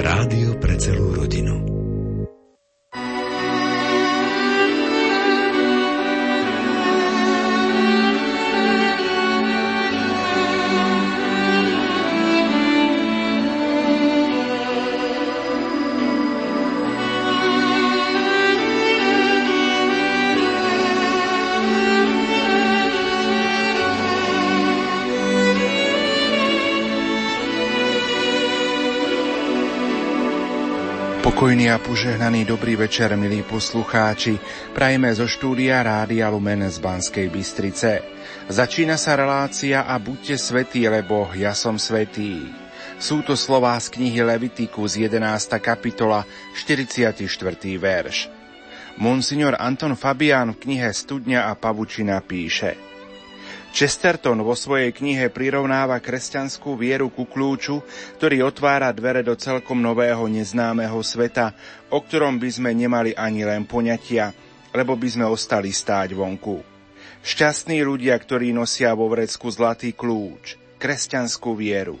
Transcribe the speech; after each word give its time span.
Rádio 0.00 0.56
pre 0.56 0.80
celú 0.80 1.12
rodinu. 1.12 1.69
Pokojný 31.40 31.72
a 31.72 31.80
požehnaný 31.80 32.44
dobrý 32.44 32.76
večer, 32.76 33.16
milí 33.16 33.40
poslucháči. 33.40 34.36
Prajme 34.76 35.08
zo 35.16 35.24
štúdia 35.24 35.80
Rádia 35.80 36.28
Lumen 36.28 36.68
z 36.68 36.76
Banskej 36.76 37.32
Bystrice. 37.32 38.04
Začína 38.52 39.00
sa 39.00 39.16
relácia 39.16 39.88
a 39.88 39.96
buďte 39.96 40.36
svetí, 40.36 40.84
lebo 40.84 41.32
ja 41.32 41.56
som 41.56 41.80
svetý. 41.80 42.44
Sú 43.00 43.24
to 43.24 43.40
slová 43.40 43.80
z 43.80 43.88
knihy 43.88 44.20
Levitiku 44.20 44.84
z 44.84 45.08
11. 45.08 45.56
kapitola, 45.64 46.28
44. 46.52 47.24
verš. 47.80 48.28
Monsignor 49.00 49.56
Anton 49.56 49.96
Fabián 49.96 50.52
v 50.52 50.60
knihe 50.60 50.92
Studňa 50.92 51.48
a 51.48 51.56
pavučina 51.56 52.20
píše– 52.20 52.76
Chesterton 53.70 54.42
vo 54.42 54.58
svojej 54.58 54.90
knihe 54.90 55.30
prirovnáva 55.30 56.02
kresťanskú 56.02 56.74
vieru 56.74 57.06
ku 57.08 57.24
kľúču, 57.24 57.80
ktorý 58.18 58.42
otvára 58.44 58.90
dvere 58.90 59.22
do 59.22 59.38
celkom 59.38 59.78
nového 59.78 60.26
neznámeho 60.26 60.98
sveta, 61.06 61.54
o 61.88 62.02
ktorom 62.02 62.42
by 62.42 62.50
sme 62.50 62.70
nemali 62.74 63.14
ani 63.14 63.46
len 63.46 63.64
poňatia, 63.64 64.34
lebo 64.74 64.98
by 64.98 65.08
sme 65.08 65.26
ostali 65.30 65.70
stáť 65.70 66.18
vonku. 66.18 66.62
Šťastní 67.20 67.84
ľudia, 67.86 68.16
ktorí 68.18 68.50
nosia 68.50 68.90
vo 68.96 69.06
vrecku 69.06 69.46
zlatý 69.52 69.94
kľúč, 69.94 70.58
kresťanskú 70.80 71.52
vieru. 71.54 72.00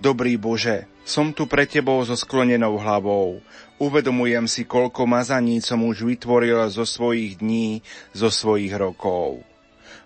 Dobrý 0.00 0.34
Bože, 0.34 0.88
som 1.04 1.30
tu 1.32 1.44
pre 1.46 1.68
Tebou 1.68 2.00
so 2.04 2.16
sklonenou 2.16 2.80
hlavou. 2.80 3.40
Uvedomujem 3.78 4.50
si, 4.50 4.66
koľko 4.66 5.06
mazaní 5.06 5.62
som 5.62 5.84
už 5.86 6.02
vytvoril 6.02 6.68
zo 6.72 6.82
svojich 6.82 7.38
dní, 7.38 7.84
zo 8.10 8.32
svojich 8.32 8.74
rokov. 8.74 9.44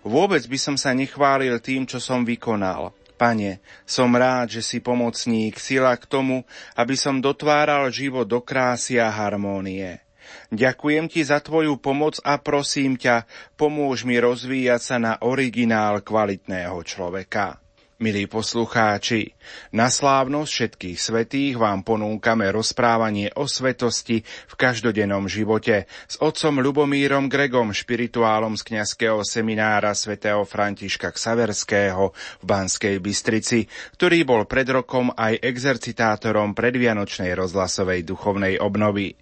Vôbec 0.03 0.43
by 0.43 0.59
som 0.59 0.75
sa 0.75 0.91
nechválil 0.91 1.63
tým, 1.63 1.87
čo 1.87 2.03
som 2.03 2.27
vykonal. 2.27 2.91
Pane, 3.15 3.63
som 3.87 4.11
rád, 4.11 4.59
že 4.59 4.61
si 4.61 4.77
pomocník, 4.83 5.55
sila 5.55 5.95
k 5.95 6.03
tomu, 6.03 6.43
aby 6.75 6.99
som 6.99 7.23
dotváral 7.23 7.87
život 7.87 8.27
do 8.27 8.43
krásy 8.43 8.99
a 8.99 9.07
harmónie. 9.07 10.03
Ďakujem 10.51 11.07
ti 11.07 11.23
za 11.23 11.39
tvoju 11.39 11.79
pomoc 11.79 12.19
a 12.27 12.35
prosím 12.35 12.99
ťa, 12.99 13.23
pomôž 13.55 14.03
mi 14.03 14.19
rozvíjať 14.19 14.81
sa 14.83 14.97
na 14.99 15.13
originál 15.23 16.03
kvalitného 16.03 16.75
človeka. 16.83 17.62
Milí 18.03 18.27
poslucháči, 18.27 19.31
na 19.71 19.87
slávnosť 19.87 20.51
všetkých 20.51 20.99
svetých 20.99 21.55
vám 21.55 21.87
ponúkame 21.87 22.51
rozprávanie 22.51 23.31
o 23.39 23.47
svetosti 23.47 24.27
v 24.27 24.53
každodennom 24.59 25.31
živote 25.31 25.87
s 25.87 26.19
otcom 26.19 26.59
Lubomírom 26.59 27.31
Gregom, 27.31 27.71
špirituálom 27.71 28.59
z 28.59 28.75
kňazského 28.75 29.23
seminára 29.23 29.95
svätého 29.95 30.43
Františka 30.43 31.15
Ksaverského 31.15 32.11
v 32.11 32.43
Banskej 32.43 32.99
Bystrici, 32.99 33.71
ktorý 33.95 34.27
bol 34.27 34.43
pred 34.51 34.67
rokom 34.67 35.07
aj 35.15 35.39
exercitátorom 35.39 36.51
predvianočnej 36.51 37.31
rozhlasovej 37.31 38.03
duchovnej 38.03 38.59
obnovy. 38.59 39.15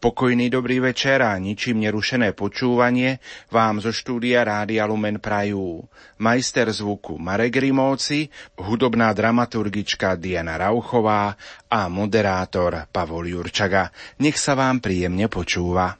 Pokojný 0.00 0.50
dobrý 0.50 0.82
večer 0.82 1.22
a 1.22 1.36
ničím 1.38 1.82
nerušené 1.82 2.32
počúvanie 2.32 3.22
vám 3.52 3.78
zo 3.78 3.94
štúdia 3.94 4.42
Rádia 4.42 4.88
Lumen 4.88 5.18
prajú 5.22 5.84
majster 6.18 6.70
zvuku 6.70 7.18
Marek 7.18 7.58
Rimóci, 7.58 8.30
hudobná 8.58 9.10
dramaturgička 9.12 10.16
Diana 10.18 10.58
Rauchová 10.58 11.34
a 11.68 11.80
moderátor 11.86 12.88
Pavol 12.90 13.30
Jurčaga. 13.32 13.90
Nech 14.22 14.38
sa 14.38 14.54
vám 14.58 14.78
príjemne 14.82 15.26
počúva. 15.26 15.98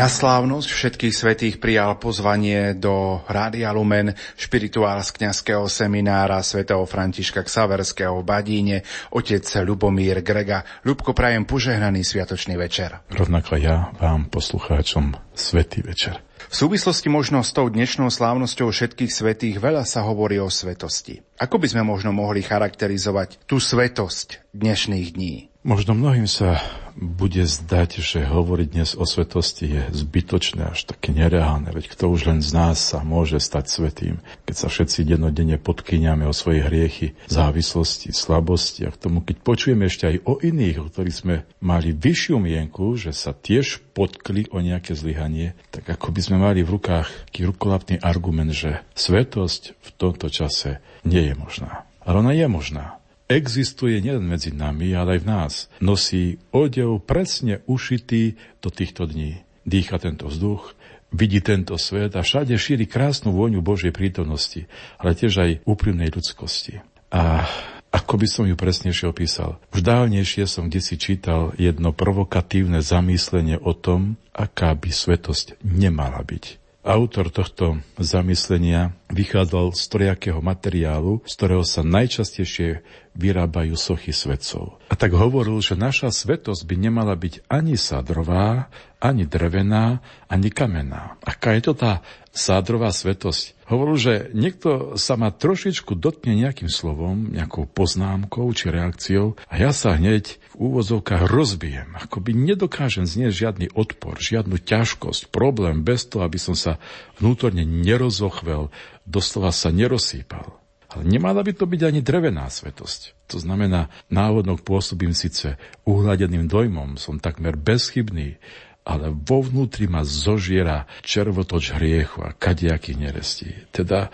Na 0.00 0.08
slávnosť 0.08 0.64
všetkých 0.72 1.12
svetých 1.12 1.54
prijal 1.60 2.00
pozvanie 2.00 2.72
do 2.72 3.20
Rádia 3.28 3.68
Lumen 3.68 4.16
špirituál 4.32 5.04
z 5.04 5.12
kniazského 5.12 5.68
seminára 5.68 6.40
svätého 6.40 6.80
Františka 6.88 7.44
Ksaverského 7.44 8.16
v 8.16 8.24
Badíne, 8.24 8.76
otec 9.12 9.44
Lubomír 9.60 10.24
Grega. 10.24 10.64
Ľubko, 10.88 11.12
prajem 11.12 11.44
požehnaný 11.44 12.00
sviatočný 12.00 12.56
večer. 12.56 13.04
Rovnako 13.12 13.60
ja 13.60 13.92
vám, 14.00 14.32
poslucháčom, 14.32 15.20
svetý 15.36 15.84
večer. 15.84 16.16
V 16.48 16.54
súvislosti 16.56 17.12
možno 17.12 17.44
s 17.44 17.52
tou 17.52 17.68
dnešnou 17.68 18.08
slávnosťou 18.08 18.72
všetkých 18.72 19.12
svetých 19.12 19.60
veľa 19.60 19.84
sa 19.84 20.00
hovorí 20.08 20.40
o 20.40 20.48
svetosti. 20.48 21.20
Ako 21.36 21.60
by 21.60 21.76
sme 21.76 21.84
možno 21.84 22.16
mohli 22.16 22.40
charakterizovať 22.40 23.44
tú 23.44 23.60
svetosť 23.60 24.48
dnešných 24.56 25.12
dní? 25.12 25.52
Možno 25.60 25.92
mnohým 25.92 26.24
sa 26.24 26.56
bude 26.94 27.42
zdať, 27.42 27.98
že 27.98 28.22
hovoriť 28.22 28.68
dnes 28.70 28.90
o 28.94 29.02
svetosti 29.02 29.66
je 29.66 29.82
zbytočné, 29.90 30.70
až 30.70 30.86
také 30.86 31.10
nereálne, 31.10 31.72
veď 31.74 31.90
kto 31.90 32.12
už 32.12 32.30
len 32.30 32.40
z 32.40 32.54
nás 32.54 32.78
sa 32.78 33.02
môže 33.02 33.42
stať 33.42 33.64
svetým, 33.66 34.14
keď 34.46 34.54
sa 34.54 34.68
všetci 34.70 35.08
dennodenne 35.08 35.58
podkyňame 35.58 36.28
o 36.28 36.36
svoje 36.36 36.62
hriechy, 36.62 37.18
závislosti, 37.26 38.14
slabosti 38.14 38.86
a 38.86 38.94
k 38.94 39.00
tomu, 39.00 39.24
keď 39.24 39.36
počujeme 39.42 39.90
ešte 39.90 40.06
aj 40.06 40.16
o 40.28 40.38
iných, 40.38 40.76
o 40.78 40.88
ktorých 40.92 41.16
sme 41.16 41.36
mali 41.58 41.90
vyššiu 41.96 42.36
mienku, 42.38 42.94
že 42.94 43.10
sa 43.10 43.34
tiež 43.34 43.82
podkli 43.96 44.46
o 44.54 44.62
nejaké 44.62 44.94
zlyhanie, 44.94 45.58
tak 45.74 45.88
ako 45.88 46.14
by 46.14 46.20
sme 46.22 46.36
mali 46.38 46.62
v 46.62 46.78
rukách 46.78 47.08
rukolapný 47.40 47.98
argument, 48.04 48.52
že 48.54 48.84
svetosť 48.94 49.74
v 49.74 49.88
tomto 49.96 50.28
čase 50.30 50.78
nie 51.02 51.26
je 51.26 51.34
možná. 51.34 51.88
Ale 52.04 52.22
ona 52.22 52.32
je 52.36 52.46
možná 52.46 52.99
existuje 53.30 54.02
nielen 54.02 54.26
medzi 54.26 54.50
nami, 54.50 54.90
ale 54.90 55.16
aj 55.16 55.20
v 55.22 55.30
nás. 55.30 55.52
Nosí 55.78 56.42
odev 56.50 56.98
presne 57.06 57.62
ušitý 57.70 58.34
do 58.58 58.74
týchto 58.74 59.06
dní. 59.06 59.38
Dýcha 59.62 60.02
tento 60.02 60.26
vzduch, 60.26 60.74
vidí 61.14 61.38
tento 61.38 61.78
svet 61.78 62.18
a 62.18 62.26
všade 62.26 62.58
šíri 62.58 62.90
krásnu 62.90 63.30
vôňu 63.30 63.62
Božej 63.62 63.94
prítomnosti, 63.94 64.66
ale 64.98 65.14
tiež 65.14 65.32
aj 65.38 65.50
úprimnej 65.62 66.10
ľudskosti. 66.10 66.82
A 67.14 67.46
ako 67.90 68.22
by 68.22 68.26
som 68.30 68.44
ju 68.46 68.54
presnejšie 68.54 69.10
opísal? 69.10 69.58
Už 69.74 69.82
dávnejšie 69.82 70.46
som 70.46 70.70
kde 70.70 70.78
si 70.78 70.94
čítal 70.94 71.50
jedno 71.58 71.90
provokatívne 71.90 72.78
zamyslenie 72.78 73.58
o 73.58 73.74
tom, 73.74 74.14
aká 74.30 74.78
by 74.78 74.94
svetosť 74.94 75.58
nemala 75.66 76.22
byť. 76.22 76.59
Autor 76.80 77.28
tohto 77.28 77.76
zamyslenia 78.00 78.96
vychádzal 79.12 79.76
z 79.76 79.84
trojakého 79.92 80.40
materiálu, 80.40 81.20
z 81.28 81.32
ktorého 81.36 81.60
sa 81.60 81.84
najčastejšie 81.84 82.80
vyrábajú 83.12 83.76
sochy 83.76 84.16
svetcov. 84.16 84.80
A 84.88 84.96
tak 84.96 85.12
hovoril, 85.12 85.60
že 85.60 85.76
naša 85.76 86.08
svetosť 86.08 86.64
by 86.64 86.76
nemala 86.80 87.12
byť 87.20 87.44
ani 87.52 87.76
sádrová, 87.76 88.72
ani 88.96 89.28
drevená, 89.28 90.00
ani 90.32 90.48
kamenná. 90.48 91.20
Aká 91.20 91.52
je 91.52 91.68
to 91.68 91.72
tá 91.76 92.00
sádrová 92.32 92.96
svetosť? 92.96 93.60
Hovoril, 93.68 93.96
že 94.00 94.14
niekto 94.32 94.96
sa 94.96 95.20
ma 95.20 95.28
trošičku 95.28 95.92
dotkne 96.00 96.32
nejakým 96.32 96.72
slovom, 96.72 97.28
nejakou 97.28 97.68
poznámkou 97.68 98.48
či 98.56 98.72
reakciou 98.72 99.36
a 99.52 99.54
ja 99.60 99.76
sa 99.76 100.00
hneď 100.00 100.39
v 100.50 100.54
úvozovkách 100.58 101.30
rozbijem. 101.30 101.94
Akoby 101.94 102.34
nedokážem 102.34 103.06
znieť 103.06 103.32
žiadny 103.46 103.66
odpor, 103.70 104.18
žiadnu 104.18 104.58
ťažkosť, 104.58 105.30
problém 105.30 105.86
bez 105.86 106.10
toho, 106.10 106.26
aby 106.26 106.42
som 106.42 106.58
sa 106.58 106.82
vnútorne 107.22 107.62
nerozochvel, 107.62 108.74
doslova 109.06 109.54
sa 109.54 109.70
nerozsýpal. 109.70 110.58
Ale 110.90 111.06
nemala 111.06 111.46
by 111.46 111.54
to 111.54 111.70
byť 111.70 111.82
ani 111.86 112.00
drevená 112.02 112.50
svetosť. 112.50 113.30
To 113.30 113.38
znamená, 113.38 113.94
návodno 114.10 114.58
pôsobím 114.58 115.14
síce 115.14 115.54
uhladeným 115.86 116.50
dojmom, 116.50 116.98
som 116.98 117.22
takmer 117.22 117.54
bezchybný, 117.54 118.42
ale 118.82 119.14
vo 119.14 119.46
vnútri 119.46 119.86
ma 119.86 120.02
zožiera 120.02 120.90
červotoč 121.06 121.78
hriechu 121.78 122.26
a 122.26 122.34
kadejakých 122.34 122.98
nerestí. 122.98 123.50
Teda 123.70 124.10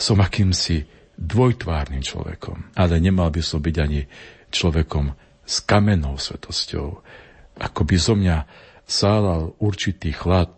som 0.00 0.16
akýmsi 0.24 0.88
dvojtvárnym 1.20 2.00
človekom, 2.00 2.72
ale 2.72 3.04
nemal 3.04 3.28
by 3.28 3.44
som 3.44 3.60
byť 3.60 3.76
ani 3.84 4.08
človekom 4.48 5.23
s 5.44 5.60
kamennou 5.64 6.16
svetosťou. 6.16 7.00
Ako 7.60 7.80
by 7.86 7.96
zo 8.00 8.14
mňa 8.18 8.36
sálal 8.84 9.56
určitý 9.60 10.10
chlad, 10.10 10.50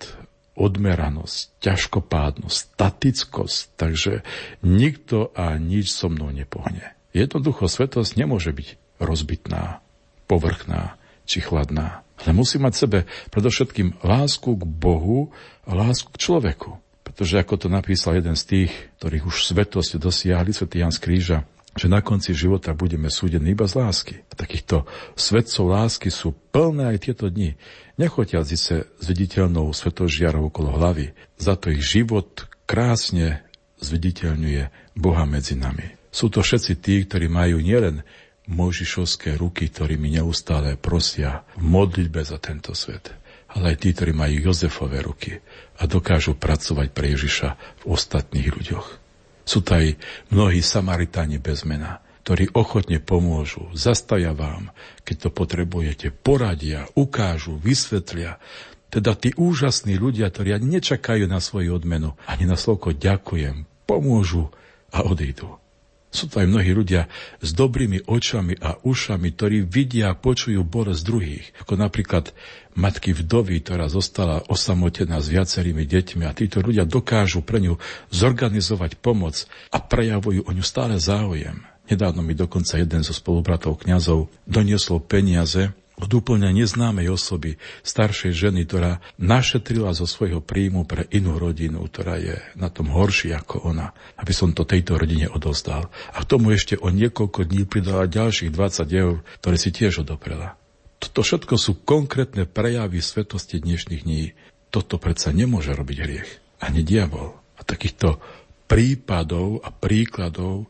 odmeranosť, 0.57 1.61
ťažkopádnosť, 1.61 2.57
statickosť, 2.57 3.59
takže 3.77 4.25
nikto 4.65 5.31
a 5.37 5.61
nič 5.61 5.93
so 5.93 6.09
mnou 6.09 6.33
nepohne. 6.33 6.97
Jednoducho 7.13 7.69
svetosť 7.69 8.17
nemôže 8.17 8.57
byť 8.57 9.01
rozbitná, 9.01 9.85
povrchná 10.25 10.97
či 11.29 11.45
chladná. 11.45 12.01
Ale 12.17 12.33
musí 12.33 12.57
mať 12.57 12.73
sebe 12.73 12.99
predovšetkým 13.29 14.01
lásku 14.01 14.57
k 14.57 14.65
Bohu 14.65 15.29
a 15.69 15.77
lásku 15.77 16.09
k 16.09 16.23
človeku. 16.25 16.81
Pretože 17.05 17.39
ako 17.39 17.55
to 17.61 17.69
napísal 17.69 18.17
jeden 18.17 18.35
z 18.35 18.45
tých, 18.45 18.73
ktorých 18.99 19.29
už 19.29 19.37
svetosť 19.53 20.01
dosiahli, 20.01 20.57
svätý 20.57 20.81
Jan 20.81 20.93
z 20.93 21.01
Kríža, 21.05 21.39
že 21.77 21.93
na 21.93 22.01
konci 22.01 22.33
života 22.33 22.73
budeme 22.73 23.13
súdení 23.13 23.53
iba 23.53 23.69
z 23.69 23.77
lásky. 23.77 24.15
A 24.29 24.33
takýchto 24.33 24.89
svetcov 25.15 25.69
lásky 25.69 26.09
sú 26.09 26.33
plné 26.51 26.97
aj 26.97 26.99
tieto 27.05 27.29
dni. 27.29 27.55
Nechotia 28.01 28.41
síce 28.43 28.89
s 28.89 29.05
viditeľnou 29.05 29.71
svetožiarou 29.77 30.49
okolo 30.49 30.73
hlavy, 30.73 31.13
za 31.37 31.55
to 31.55 31.69
ich 31.69 31.85
život 31.85 32.49
krásne 32.65 33.45
zviditeľňuje 33.85 34.97
Boha 34.97 35.29
medzi 35.29 35.55
nami. 35.55 35.97
Sú 36.09 36.33
to 36.33 36.41
všetci 36.41 36.73
tí, 36.81 37.05
ktorí 37.05 37.29
majú 37.29 37.61
nielen 37.61 38.01
Možišovské 38.47 39.37
ruky, 39.37 39.69
ktorými 39.69 40.17
neustále 40.17 40.79
prosia 40.81 41.45
v 41.59 41.67
modlitbe 41.67 42.23
za 42.23 42.39
tento 42.39 42.73
svet, 42.73 43.11
ale 43.53 43.75
aj 43.75 43.77
tí, 43.85 43.89
ktorí 43.93 44.15
majú 44.17 44.49
Jozefové 44.49 45.03
ruky 45.03 45.43
a 45.77 45.85
dokážu 45.85 46.39
pracovať 46.39 46.89
pre 46.95 47.13
Ježiša 47.13 47.49
v 47.83 47.85
ostatných 47.91 48.49
ľuďoch. 48.49 49.06
Sú 49.47 49.63
to 49.63 49.79
aj 49.79 49.95
mnohí 50.35 50.59
Samaritáni 50.59 51.39
bez 51.39 51.63
mena, 51.63 52.03
ktorí 52.27 52.51
ochotne 52.59 52.99
pomôžu, 52.99 53.71
zastaja 53.71 54.35
vám, 54.35 54.75
keď 55.07 55.17
to 55.17 55.31
potrebujete, 55.31 56.11
poradia, 56.11 56.91
ukážu, 56.99 57.55
vysvetlia. 57.55 58.43
Teda 58.91 59.15
tí 59.15 59.31
úžasní 59.39 59.95
ľudia, 59.95 60.35
ktorí 60.35 60.59
nečakajú 60.59 61.31
na 61.31 61.39
svoju 61.39 61.79
odmenu, 61.79 62.19
ani 62.27 62.51
na 62.51 62.59
slovko 62.59 62.91
ďakujem, 62.91 63.63
pomôžu 63.87 64.51
a 64.91 65.07
odídu. 65.07 65.63
Sú 66.11 66.31
to 66.31 66.41
aj 66.41 66.49
mnohí 66.49 66.71
ľudia 66.73 67.11
s 67.45 67.51
dobrými 67.53 68.07
očami 68.09 68.57
a 68.63 68.79
ušami, 68.81 69.29
ktorí 69.37 69.67
vidia 69.67 70.15
a 70.15 70.19
počujú 70.19 70.65
bolesť 70.65 71.03
druhých. 71.05 71.47
Ako 71.67 71.77
napríklad 71.77 72.33
matky 72.79 73.13
vdovy, 73.13 73.61
ktorá 73.61 73.91
zostala 73.91 74.45
osamotená 74.47 75.19
s 75.21 75.29
viacerými 75.29 75.85
deťmi 75.85 76.25
a 76.25 76.37
títo 76.37 76.65
ľudia 76.65 76.89
dokážu 76.89 77.43
pre 77.43 77.61
ňu 77.61 77.77
zorganizovať 78.15 78.97
pomoc 79.01 79.45
a 79.73 79.79
prejavujú 79.83 80.47
o 80.47 80.51
ňu 80.53 80.65
stále 80.65 80.97
záujem. 80.97 81.65
Nedávno 81.87 82.23
mi 82.23 82.35
dokonca 82.35 82.83
jeden 82.83 83.07
zo 83.07 83.15
spolubratov 83.15 83.87
kňazov 83.87 84.27
doniesol 84.49 84.99
peniaze 85.07 85.71
od 85.97 86.11
úplne 86.13 86.53
neznámej 86.53 87.09
osoby, 87.09 87.57
staršej 87.81 88.33
ženy, 88.37 88.69
ktorá 88.69 89.01
našetrila 89.17 89.97
zo 89.97 90.05
svojho 90.05 90.45
príjmu 90.45 90.85
pre 90.85 91.09
inú 91.09 91.41
rodinu, 91.41 91.89
ktorá 91.89 92.21
je 92.21 92.37
na 92.53 92.69
tom 92.69 92.93
horší 92.93 93.33
ako 93.33 93.73
ona, 93.73 93.97
aby 94.21 94.33
som 94.37 94.53
to 94.53 94.69
tejto 94.69 95.01
rodine 95.01 95.33
odozdal. 95.33 95.89
A 96.13 96.21
k 96.21 96.29
tomu 96.29 96.53
ešte 96.53 96.77
o 96.77 96.93
niekoľko 96.93 97.49
dní 97.49 97.65
pridala 97.65 98.05
ďalších 98.05 98.53
20 98.53 98.93
eur, 98.93 99.17
ktoré 99.41 99.57
si 99.57 99.73
tiež 99.73 100.05
odoprela. 100.05 100.61
Toto 101.01 101.25
všetko 101.25 101.55
sú 101.57 101.73
konkrétne 101.81 102.45
prejavy 102.45 103.01
svetosti 103.01 103.61
dnešných 103.61 104.05
dní. 104.05 104.37
Toto 104.69 105.01
predsa 105.01 105.33
nemôže 105.33 105.73
robiť 105.73 105.99
hriech. 106.05 106.31
Ani 106.61 106.85
diabol. 106.85 107.37
A 107.57 107.65
takýchto 107.65 108.21
prípadov 108.69 109.65
a 109.65 109.73
príkladov 109.73 110.69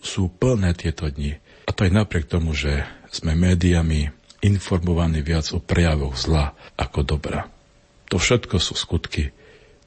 sú 0.00 0.32
plné 0.32 0.72
tieto 0.72 1.08
dni. 1.08 1.36
A 1.68 1.70
to 1.70 1.86
aj 1.86 1.92
napriek 1.92 2.26
tomu, 2.26 2.56
že 2.56 2.84
sme 3.12 3.36
médiami 3.36 4.10
informovaní 4.42 5.22
viac 5.22 5.54
o 5.54 5.62
prejavoch 5.62 6.18
zla 6.18 6.52
ako 6.74 7.06
dobra. 7.06 7.46
To 8.10 8.18
všetko 8.18 8.58
sú 8.58 8.74
skutky 8.74 9.30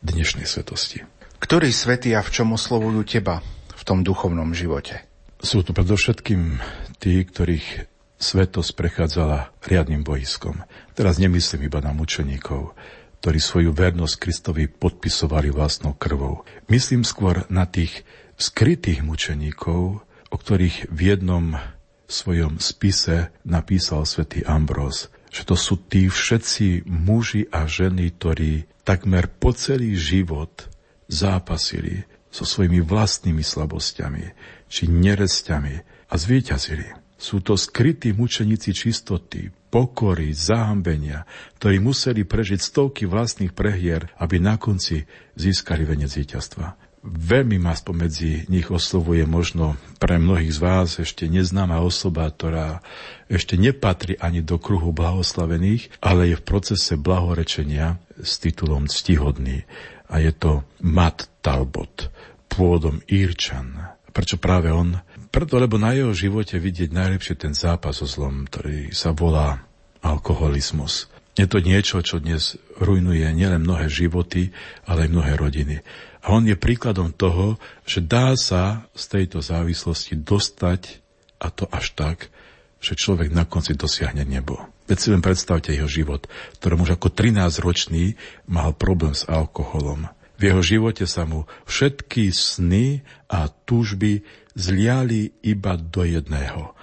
dnešnej 0.01 0.47
svetosti. 0.47 1.03
Ktorí 1.37 1.69
svety 1.69 2.15
a 2.15 2.23
v 2.23 2.33
čom 2.33 2.55
oslovujú 2.55 3.03
teba 3.05 3.43
v 3.75 3.83
tom 3.83 4.01
duchovnom 4.01 4.55
živote? 4.55 5.03
Sú 5.43 5.61
to 5.61 5.75
predovšetkým 5.75 6.57
tí, 6.97 7.21
ktorých 7.21 7.91
svetosť 8.15 8.71
prechádzala 8.73 9.51
riadnym 9.67 10.01
bojiskom. 10.01 10.63
Teraz 10.95 11.19
nemyslím 11.19 11.67
iba 11.67 11.83
na 11.83 11.91
mučeníkov, 11.91 12.73
ktorí 13.19 13.37
svoju 13.43 13.75
vernosť 13.75 14.15
Kristovi 14.17 14.71
podpisovali 14.71 15.51
vlastnou 15.51 15.93
krvou. 15.93 16.47
Myslím 16.71 17.03
skôr 17.03 17.43
na 17.51 17.67
tých 17.67 18.07
skrytých 18.39 19.03
mučeníkov, 19.03 20.01
o 20.31 20.35
ktorých 20.39 20.89
v 20.89 20.99
jednom 21.03 21.59
svojom 22.05 22.61
spise 22.61 23.33
napísal 23.45 24.05
svätý 24.05 24.45
Ambrós, 24.45 25.09
že 25.33 25.43
to 25.43 25.59
sú 25.59 25.81
tí 25.81 26.07
všetci 26.07 26.87
muži 26.87 27.49
a 27.51 27.67
ženy, 27.67 28.13
ktorí 28.15 28.69
takmer 28.85 29.27
po 29.27 29.51
celý 29.51 29.97
život 29.97 30.69
zápasili 31.09 32.05
so 32.29 32.43
svojimi 32.43 32.79
vlastnými 32.83 33.41
slabosťami 33.41 34.25
či 34.69 34.91
neresťami 34.91 35.75
a 36.11 36.13
zvíťazili. 36.15 36.87
Sú 37.15 37.39
to 37.39 37.55
skrytí 37.55 38.11
mučeníci 38.11 38.75
čistoty, 38.75 39.47
pokory, 39.71 40.35
zahambenia, 40.35 41.23
ktorí 41.59 41.79
museli 41.79 42.27
prežiť 42.27 42.59
stovky 42.59 43.07
vlastných 43.07 43.55
prehier, 43.55 44.11
aby 44.19 44.39
na 44.39 44.59
konci 44.59 45.07
získali 45.39 45.87
venec 45.87 46.11
víťazstva. 46.11 46.84
Veľmi 47.05 47.61
ma 47.61 47.77
spomedzi 47.77 48.49
nich 48.49 48.65
oslovuje 48.73 49.29
možno 49.29 49.77
pre 50.01 50.17
mnohých 50.17 50.57
z 50.57 50.59
vás 50.59 50.89
ešte 50.97 51.29
neznáma 51.29 51.77
osoba, 51.85 52.25
ktorá 52.25 52.81
ešte 53.29 53.61
nepatrí 53.61 54.17
ani 54.17 54.41
do 54.41 54.57
kruhu 54.57 54.89
blahoslavených, 54.89 56.01
ale 56.01 56.33
je 56.33 56.35
v 56.41 56.47
procese 56.49 56.97
blahorečenia 56.97 58.01
s 58.17 58.41
titulom 58.41 58.89
ctihodný. 58.89 59.69
A 60.09 60.17
je 60.17 60.33
to 60.33 60.65
Matt 60.81 61.29
Talbot, 61.45 62.09
pôvodom 62.49 63.05
Írčan. 63.05 63.77
Prečo 64.09 64.41
práve 64.41 64.73
on? 64.73 64.97
Preto, 65.29 65.61
lebo 65.61 65.77
na 65.77 65.93
jeho 65.93 66.09
živote 66.09 66.57
vidieť 66.57 66.89
najlepšie 66.89 67.35
ten 67.37 67.53
zápas 67.53 68.01
so 68.01 68.09
zlom, 68.09 68.49
ktorý 68.49 68.89
sa 68.89 69.13
volá 69.13 69.61
alkoholizmus. 70.01 71.05
Je 71.35 71.43
to 71.51 71.59
niečo, 71.59 71.99
čo 71.99 72.23
dnes 72.23 72.55
rujnuje 72.79 73.27
nielen 73.35 73.67
mnohé 73.67 73.91
životy, 73.91 74.55
ale 74.87 75.05
aj 75.05 75.09
mnohé 75.11 75.33
rodiny. 75.35 75.75
A 76.25 76.33
on 76.33 76.49
je 76.49 76.57
príkladom 76.57 77.13
toho, 77.13 77.61
že 77.85 78.01
dá 78.01 78.33
sa 78.33 78.89
z 78.97 79.03
tejto 79.13 79.45
závislosti 79.45 80.17
dostať, 80.17 81.05
a 81.37 81.53
to 81.53 81.69
až 81.69 81.93
tak, 81.93 82.33
že 82.81 82.97
človek 82.97 83.29
na 83.29 83.45
konci 83.45 83.77
dosiahne 83.77 84.25
nebo. 84.25 84.57
Veď 84.89 84.97
si 84.97 85.07
len 85.13 85.21
predstavte 85.21 85.69
jeho 85.69 85.85
život, 85.85 86.25
ktorom 86.57 86.81
už 86.81 86.97
ako 86.97 87.13
13-ročný 87.13 88.17
mal 88.49 88.73
problém 88.73 89.13
s 89.13 89.25
alkoholom. 89.29 90.09
V 90.35 90.41
jeho 90.49 90.61
živote 90.65 91.05
sa 91.05 91.29
mu 91.29 91.45
všetky 91.69 92.33
sny 92.33 93.05
a 93.29 93.45
túžby 93.69 94.25
zliali 94.57 95.29
iba 95.45 95.77
do 95.77 96.01
jedného. 96.03 96.73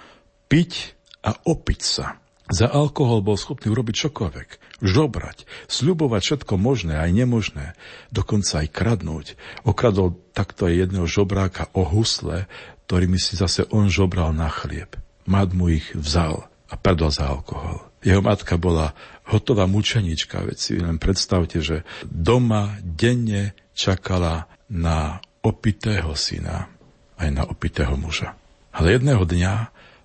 Piť 0.47 0.95
a 1.19 1.35
opiť 1.35 1.81
sa. 1.83 2.22
Za 2.53 2.69
alkohol 2.69 3.25
bol 3.25 3.33
schopný 3.33 3.73
urobiť 3.73 3.95
čokoľvek. 4.05 4.49
Žobrať, 4.85 5.49
sľubovať 5.65 6.21
všetko 6.21 6.53
možné 6.61 7.01
aj 7.01 7.09
nemožné, 7.09 7.73
dokonca 8.13 8.61
aj 8.61 8.67
kradnúť. 8.69 9.33
Okradol 9.65 10.13
takto 10.37 10.69
aj 10.69 10.85
jedného 10.85 11.09
žobráka 11.09 11.73
o 11.73 11.81
husle, 11.81 12.45
ktorými 12.85 13.17
si 13.17 13.33
zase 13.33 13.65
on 13.73 13.89
žobral 13.89 14.37
na 14.37 14.53
chlieb. 14.53 14.93
Mat 15.25 15.49
mu 15.49 15.73
ich 15.73 15.97
vzal 15.97 16.45
a 16.69 16.77
predal 16.77 17.09
za 17.09 17.25
alkohol. 17.25 17.81
Jeho 18.05 18.21
matka 18.21 18.53
bola 18.61 18.93
hotová 19.25 19.65
mučenička, 19.65 20.45
veď 20.45 20.57
si 20.61 20.77
len 20.77 21.01
predstavte, 21.01 21.57
že 21.57 21.81
doma 22.05 22.77
denne 22.85 23.57
čakala 23.73 24.45
na 24.69 25.25
opitého 25.41 26.13
syna, 26.13 26.69
aj 27.17 27.29
na 27.33 27.43
opitého 27.49 27.97
muža. 27.97 28.37
Ale 28.69 28.93
jedného 28.93 29.25
dňa 29.25 29.53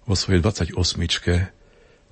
vo 0.09 0.17
svojej 0.17 0.41
28 0.41 1.58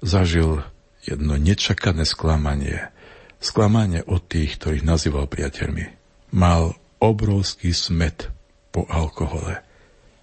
zažil 0.03 0.65
jedno 1.05 1.39
nečakané 1.39 2.05
sklamanie. 2.05 2.91
Sklamanie 3.39 4.03
od 4.03 4.25
tých, 4.27 4.59
ktorých 4.59 4.85
nazýval 4.85 5.31
priateľmi. 5.31 5.87
Mal 6.35 6.75
obrovský 6.99 7.71
smet 7.71 8.33
po 8.75 8.89
alkohole. 8.89 9.63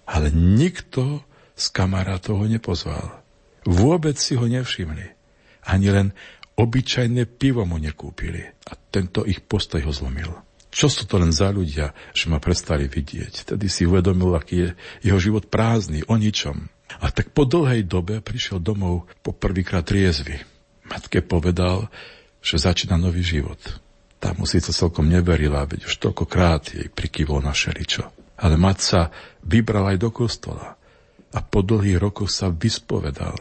Ale 0.04 0.28
nikto 0.34 1.24
z 1.54 1.66
kamarátov 1.70 2.44
ho 2.44 2.46
nepozval. 2.50 3.24
Vôbec 3.64 4.20
si 4.20 4.36
ho 4.36 4.44
nevšimli. 4.44 5.06
Ani 5.64 5.88
len 5.88 6.12
obyčajné 6.60 7.24
pivo 7.40 7.64
mu 7.64 7.80
nekúpili. 7.80 8.44
A 8.68 8.76
tento 8.76 9.24
ich 9.24 9.40
postoj 9.40 9.80
ho 9.88 9.92
zlomil. 9.94 10.30
Čo 10.74 10.90
sú 10.90 11.06
to 11.06 11.22
len 11.22 11.30
za 11.30 11.54
ľudia, 11.54 11.94
že 12.10 12.26
ma 12.26 12.42
prestali 12.42 12.90
vidieť? 12.90 13.54
Tedy 13.54 13.66
si 13.70 13.86
uvedomil, 13.86 14.34
aký 14.34 14.54
je 14.58 14.68
jeho 15.06 15.18
život 15.22 15.46
prázdny, 15.46 16.02
o 16.10 16.18
ničom. 16.18 16.66
A 17.02 17.10
tak 17.10 17.34
po 17.34 17.48
dlhej 17.48 17.86
dobe 17.88 18.22
prišiel 18.22 18.62
domov 18.62 19.08
po 19.24 19.34
prvýkrát 19.34 19.82
triezvy. 19.82 20.38
Matke 20.86 21.24
povedal, 21.24 21.88
že 22.44 22.60
začína 22.60 23.00
nový 23.00 23.24
život. 23.24 23.58
Tá 24.20 24.36
mu 24.36 24.44
síce 24.44 24.72
celkom 24.72 25.08
neverila, 25.08 25.64
veď 25.64 25.88
už 25.88 26.00
toľkokrát 26.00 26.76
jej 26.76 26.88
prikyvol 26.92 27.40
na 27.40 27.56
šeričo. 27.56 28.08
Ale 28.40 28.60
mat 28.60 28.80
vybral 29.44 29.94
aj 29.94 29.98
do 30.00 30.10
kostola 30.12 30.76
a 31.34 31.38
po 31.42 31.66
dlhých 31.66 31.98
rokoch 31.98 32.30
sa 32.30 32.48
vyspovedal. 32.48 33.34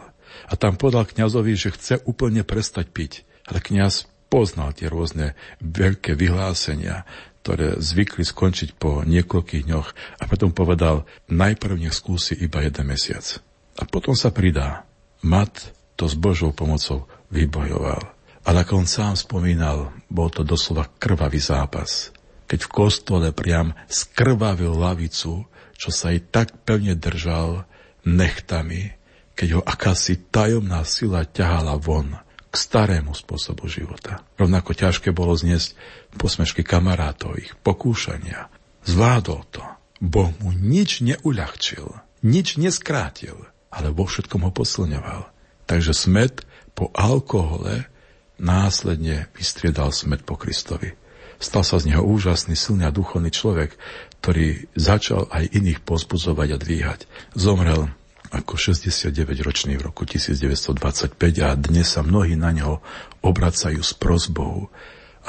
A 0.49 0.53
tam 0.57 0.75
podal 0.75 1.05
kňazovi, 1.05 1.53
že 1.53 1.73
chce 1.77 2.01
úplne 2.09 2.41
prestať 2.41 2.89
piť. 2.89 3.13
Ale 3.45 3.61
kňaz 3.61 4.09
poznal 4.33 4.73
tie 4.73 4.89
rôzne 4.89 5.37
veľké 5.61 6.17
vyhlásenia, 6.17 7.05
ktoré 7.43 7.75
zvykli 7.75 8.23
skončiť 8.23 8.79
po 8.79 9.03
niekoľkých 9.03 9.67
dňoch 9.67 9.87
a 9.91 10.23
potom 10.31 10.55
povedal, 10.55 11.03
najprv 11.27 11.75
nech 11.75 11.91
skúsi 11.91 12.39
iba 12.39 12.63
jeden 12.63 12.87
mesiac. 12.87 13.43
A 13.75 13.83
potom 13.83 14.15
sa 14.15 14.31
pridá. 14.31 14.87
Mat 15.19 15.75
to 15.99 16.07
s 16.07 16.15
Božou 16.15 16.55
pomocou 16.55 17.03
vybojoval. 17.35 17.99
Ale 18.47 18.63
ako 18.63 18.83
on 18.83 18.87
sám 18.87 19.19
spomínal, 19.19 19.91
bol 20.07 20.31
to 20.31 20.47
doslova 20.47 20.87
krvavý 20.87 21.43
zápas. 21.43 22.15
Keď 22.47 22.59
v 22.63 22.71
kostole 22.71 23.27
priam 23.35 23.75
skrvavil 23.91 24.71
lavicu, 24.79 25.43
čo 25.75 25.89
sa 25.91 26.15
jej 26.15 26.23
tak 26.23 26.63
pevne 26.63 26.95
držal 26.95 27.67
nechtami, 28.07 28.95
keď 29.35 29.59
ho 29.59 29.61
akási 29.67 30.31
tajomná 30.31 30.87
sila 30.87 31.27
ťahala 31.27 31.75
von 31.75 32.23
k 32.53 32.55
starému 32.55 33.17
spôsobu 33.17 33.65
života. 33.65 34.21
Rovnako 34.37 34.77
ťažké 34.77 35.09
bolo 35.09 35.33
zniesť 35.33 35.73
posmešky 36.21 36.61
kamarátov, 36.61 37.41
ich 37.41 37.57
pokúšania. 37.65 38.53
Zvládol 38.85 39.41
to. 39.49 39.65
Boh 39.97 40.29
mu 40.37 40.53
nič 40.53 41.01
neuľahčil, 41.01 41.97
nič 42.21 42.61
neskrátil, 42.61 43.49
ale 43.73 43.89
vo 43.89 44.05
všetkom 44.05 44.45
ho 44.45 44.51
posilňoval. 44.53 45.33
Takže 45.65 45.97
smet 45.97 46.45
po 46.77 46.93
alkohole 46.93 47.89
následne 48.37 49.33
vystriedal 49.33 49.89
smet 49.89 50.21
po 50.21 50.37
Kristovi. 50.37 50.93
Stal 51.41 51.65
sa 51.65 51.81
z 51.81 51.89
neho 51.89 52.05
úžasný, 52.05 52.53
silný 52.53 52.85
a 52.85 52.93
duchovný 52.93 53.33
človek, 53.33 53.73
ktorý 54.21 54.69
začal 54.77 55.25
aj 55.33 55.57
iných 55.57 55.81
pozbudzovať 55.81 56.47
a 56.53 56.57
dvíhať. 56.61 56.99
Zomrel 57.33 57.89
ako 58.33 58.57
69-ročný 58.57 59.77
v 59.77 59.93
roku 59.93 60.09
1925 60.09 61.13
a 61.45 61.53
dnes 61.53 61.85
sa 61.85 62.01
mnohí 62.01 62.33
na 62.33 62.49
ňo 62.49 62.81
obracajú 63.21 63.85
s 63.85 63.93
prozbou, 63.93 64.73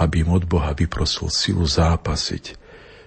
aby 0.01 0.25
im 0.25 0.33
od 0.33 0.49
Boha 0.49 0.73
vyprosil 0.73 1.29
silu 1.29 1.69
zápasiť 1.69 2.45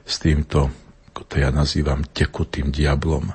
s 0.05 0.15
týmto, 0.21 0.69
ako 1.11 1.21
to 1.25 1.41
ja 1.41 1.49
nazývam, 1.49 2.05
tekutým 2.05 2.69
diablom, 2.69 3.33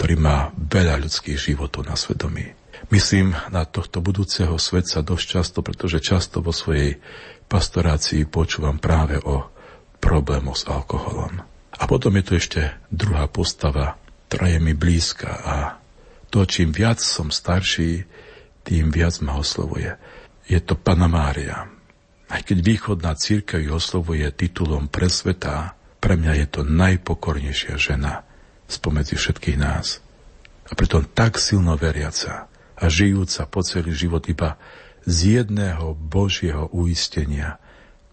ktorý 0.00 0.16
má 0.16 0.56
veľa 0.56 1.04
ľudských 1.04 1.36
životov 1.36 1.84
na 1.84 1.94
svedomí. 2.00 2.56
Myslím 2.88 3.36
na 3.52 3.68
tohto 3.68 4.00
budúceho 4.00 4.56
svetca 4.56 5.04
dosť 5.04 5.24
často, 5.28 5.58
pretože 5.60 6.00
často 6.00 6.40
vo 6.40 6.50
svojej 6.50 6.96
pastorácii 7.44 8.24
počúvam 8.24 8.80
práve 8.80 9.20
o 9.20 9.52
problémoch 10.00 10.56
s 10.56 10.64
alkoholom. 10.64 11.44
A 11.76 11.82
potom 11.84 12.16
je 12.16 12.24
tu 12.24 12.32
ešte 12.40 12.72
druhá 12.88 13.28
postava, 13.28 14.00
ktorá 14.32 14.48
je 14.48 14.60
mi 14.64 14.72
blízka 14.72 15.28
a 15.28 15.79
to, 16.30 16.46
čím 16.46 16.70
viac 16.70 17.02
som 17.02 17.28
starší, 17.28 18.06
tým 18.62 18.94
viac 18.94 19.18
ma 19.20 19.36
oslovuje. 19.36 19.98
Je 20.46 20.58
to 20.62 20.78
Pana 20.78 21.10
Mária. 21.10 21.66
Aj 22.30 22.40
keď 22.46 22.58
východná 22.62 23.18
církev 23.18 23.58
ju 23.58 23.74
oslovuje 23.74 24.30
titulom 24.30 24.86
presvetá, 24.86 25.74
pre 25.98 26.14
mňa 26.14 26.32
je 26.40 26.46
to 26.46 26.60
najpokornejšia 26.62 27.74
žena 27.76 28.22
spomedzi 28.70 29.18
všetkých 29.18 29.58
nás. 29.58 29.98
A 30.70 30.78
preto 30.78 31.02
tak 31.02 31.42
silno 31.42 31.74
veriaca 31.74 32.46
a 32.78 32.84
žijúca 32.86 33.50
po 33.50 33.66
celý 33.66 33.90
život 33.90 34.22
iba 34.30 34.54
z 35.02 35.42
jedného 35.42 35.98
Božieho 35.98 36.70
uistenia, 36.70 37.58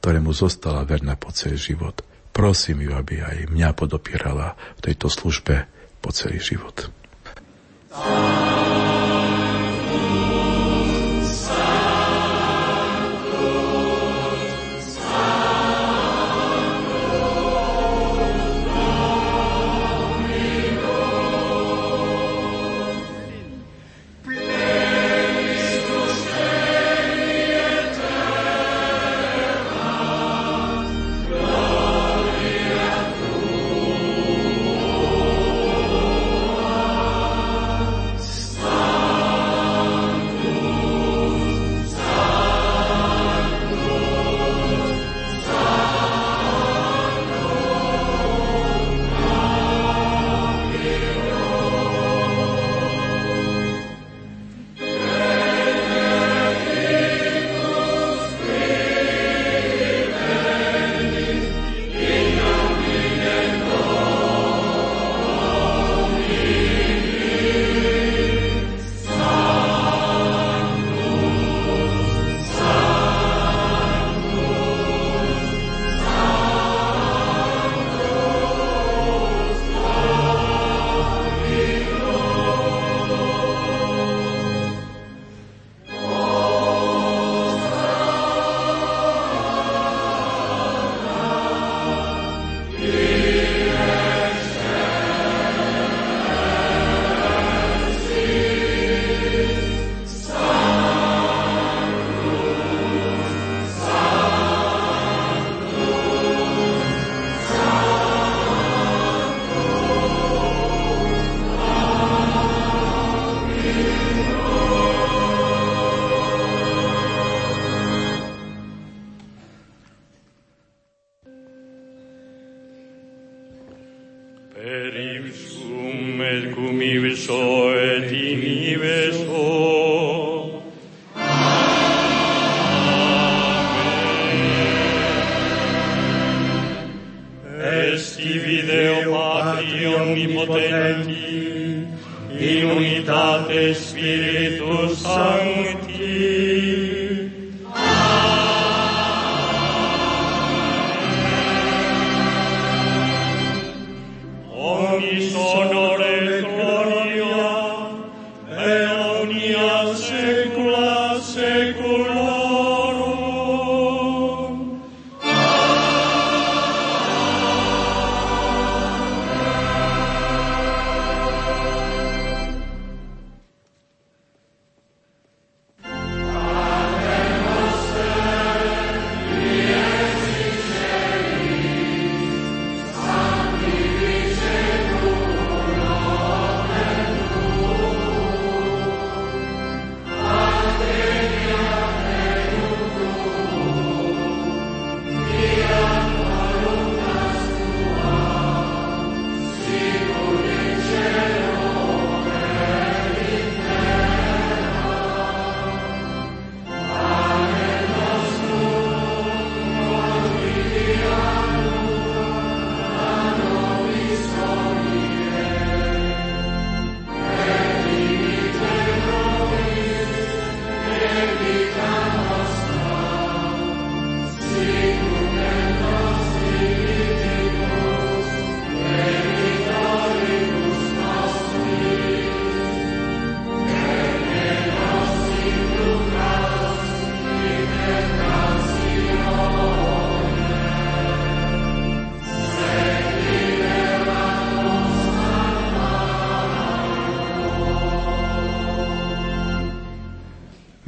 ktorému 0.01 0.33
zostala 0.33 0.81
verná 0.83 1.13
po 1.13 1.29
celý 1.29 1.61
život. 1.61 2.01
Prosím 2.33 2.89
ju, 2.89 2.91
aby 2.97 3.21
aj 3.21 3.37
mňa 3.53 3.69
podopierala 3.77 4.57
v 4.81 4.91
tejto 4.91 5.13
službe 5.13 5.69
po 6.01 6.09
celý 6.09 6.41
život. 6.41 6.89
Amen. 7.99 8.86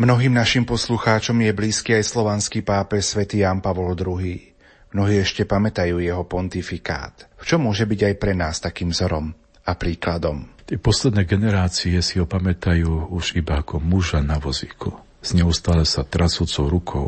Mnohým 0.10 0.42
našim 0.42 0.66
poslucháčom 0.66 1.38
je 1.38 1.54
blízky 1.54 1.94
aj 1.94 2.10
slovanský 2.10 2.66
pápež 2.66 3.14
svätý 3.14 3.46
Jan 3.46 3.62
Pavol 3.62 3.94
II. 3.94 4.42
Mnohí 4.90 5.22
ešte 5.22 5.46
pamätajú 5.46 6.02
jeho 6.02 6.26
pontifikát. 6.26 7.30
V 7.38 7.46
čom 7.46 7.70
môže 7.70 7.86
byť 7.86 8.10
aj 8.10 8.16
pre 8.18 8.34
nás 8.34 8.58
takým 8.58 8.90
vzorom 8.90 9.30
a 9.70 9.72
príkladom? 9.78 10.50
Tie 10.66 10.82
posledné 10.82 11.30
generácie 11.30 11.94
si 12.02 12.18
ho 12.18 12.26
pamätajú 12.26 13.14
už 13.14 13.38
iba 13.38 13.62
ako 13.62 13.78
muža 13.86 14.26
na 14.26 14.42
vozíku. 14.42 14.98
S 15.22 15.38
neustále 15.38 15.86
sa 15.86 16.02
trasúcou 16.02 16.66
rukou, 16.74 17.08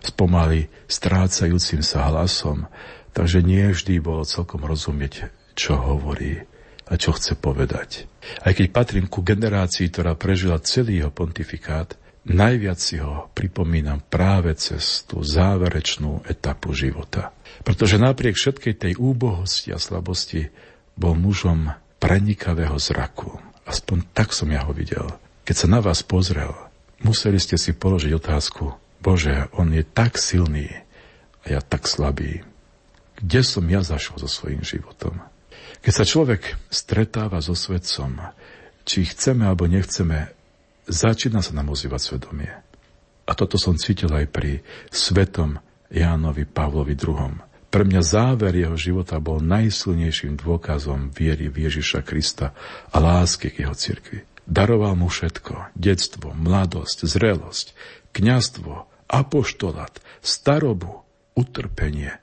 spomaly 0.00 0.72
strácajúcim 0.88 1.84
sa 1.84 2.08
hlasom, 2.08 2.64
takže 3.12 3.44
nie 3.44 3.68
vždy 3.68 4.00
bolo 4.00 4.24
celkom 4.24 4.64
rozumieť, 4.64 5.28
čo 5.52 5.76
hovorí 5.76 6.40
a 6.88 6.96
čo 6.96 7.12
chce 7.12 7.36
povedať. 7.36 8.08
Aj 8.40 8.56
keď 8.56 8.72
patrím 8.72 9.12
ku 9.12 9.20
generácii, 9.20 9.92
ktorá 9.92 10.16
prežila 10.16 10.56
celý 10.64 11.04
jeho 11.04 11.12
pontifikát, 11.12 11.99
Najviac 12.20 12.76
si 12.76 13.00
ho 13.00 13.32
pripomínam 13.32 14.04
práve 14.04 14.52
cez 14.52 15.08
tú 15.08 15.24
záverečnú 15.24 16.28
etapu 16.28 16.76
života. 16.76 17.32
Pretože 17.64 17.96
napriek 17.96 18.36
všetkej 18.36 18.74
tej 18.76 18.92
úbohosti 19.00 19.72
a 19.72 19.80
slabosti 19.80 20.52
bol 21.00 21.16
mužom 21.16 21.72
prenikavého 21.96 22.76
zraku. 22.76 23.40
Aspoň 23.64 24.04
tak 24.12 24.36
som 24.36 24.52
ja 24.52 24.68
ho 24.68 24.72
videl. 24.76 25.08
Keď 25.48 25.56
sa 25.56 25.68
na 25.68 25.80
vás 25.80 26.04
pozrel, 26.04 26.52
museli 27.00 27.40
ste 27.40 27.56
si 27.56 27.72
položiť 27.72 28.12
otázku, 28.12 28.76
Bože, 29.00 29.48
on 29.56 29.72
je 29.72 29.80
tak 29.80 30.20
silný 30.20 30.68
a 31.40 31.56
ja 31.56 31.60
tak 31.64 31.88
slabý. 31.88 32.44
Kde 33.16 33.40
som 33.40 33.64
ja 33.64 33.80
zašol 33.80 34.20
so 34.20 34.28
svojím 34.28 34.60
životom? 34.60 35.24
Keď 35.80 35.92
sa 35.92 36.04
človek 36.04 36.60
stretáva 36.68 37.40
so 37.40 37.56
svetcom, 37.56 38.20
či 38.84 39.08
chceme 39.08 39.48
alebo 39.48 39.64
nechceme, 39.64 40.28
začína 40.90 41.40
sa 41.40 41.54
nám 41.54 41.70
ozývať 41.70 42.00
svedomie. 42.02 42.50
A 43.30 43.32
toto 43.38 43.56
som 43.56 43.78
cítil 43.78 44.10
aj 44.10 44.26
pri 44.34 44.66
svetom 44.90 45.62
Jánovi 45.86 46.44
Pavlovi 46.44 46.98
II. 46.98 47.38
Pre 47.70 47.86
mňa 47.86 48.02
záver 48.02 48.58
jeho 48.58 48.74
života 48.74 49.22
bol 49.22 49.38
najsilnejším 49.38 50.34
dôkazom 50.42 51.14
viery 51.14 51.46
v 51.46 51.70
Ježiša 51.70 52.02
Krista 52.02 52.50
a 52.90 52.98
lásky 52.98 53.54
k 53.54 53.62
jeho 53.62 53.74
cirkvi. 53.78 54.26
Daroval 54.50 54.98
mu 54.98 55.06
všetko, 55.06 55.78
detstvo, 55.78 56.34
mladosť, 56.34 57.06
zrelosť, 57.06 57.66
kňastvo, 58.10 58.90
apoštolat, 59.06 60.02
starobu, 60.18 61.06
utrpenie 61.38 62.18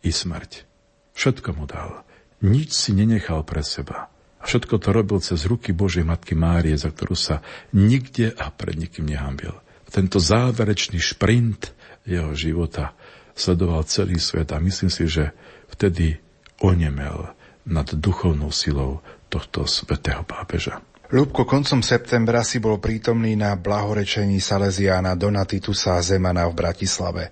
i 0.00 0.08
smrť. 0.08 0.64
Všetko 1.12 1.48
mu 1.52 1.68
dal. 1.68 2.08
Nič 2.40 2.72
si 2.72 2.96
nenechal 2.96 3.44
pre 3.44 3.60
seba. 3.60 4.11
A 4.42 4.44
všetko 4.44 4.82
to 4.82 4.90
robil 4.90 5.22
cez 5.22 5.46
ruky 5.46 5.70
Božej 5.70 6.02
Matky 6.02 6.34
Márie, 6.34 6.74
za 6.74 6.90
ktorú 6.90 7.14
sa 7.14 7.46
nikde 7.70 8.34
a 8.34 8.50
pred 8.50 8.74
nikým 8.74 9.06
nehambil. 9.06 9.54
Tento 9.86 10.18
záverečný 10.18 10.98
šprint 10.98 11.70
jeho 12.02 12.34
života 12.34 12.98
sledoval 13.38 13.86
celý 13.86 14.18
svet 14.18 14.50
a 14.50 14.58
myslím 14.58 14.90
si, 14.90 15.06
že 15.06 15.30
vtedy 15.70 16.18
onemel 16.58 17.32
nad 17.62 17.86
duchovnou 17.86 18.50
silou 18.50 18.98
tohto 19.30 19.64
svetého 19.64 20.26
pápeža. 20.26 20.82
Ľubko, 21.12 21.44
koncom 21.44 21.84
septembra 21.84 22.40
si 22.40 22.56
bol 22.56 22.80
prítomný 22.80 23.36
na 23.36 23.52
blahorečení 23.52 24.40
Salesiána 24.40 25.12
Donatitusa 25.12 26.00
Zemana 26.00 26.48
v 26.48 26.56
Bratislave. 26.56 27.24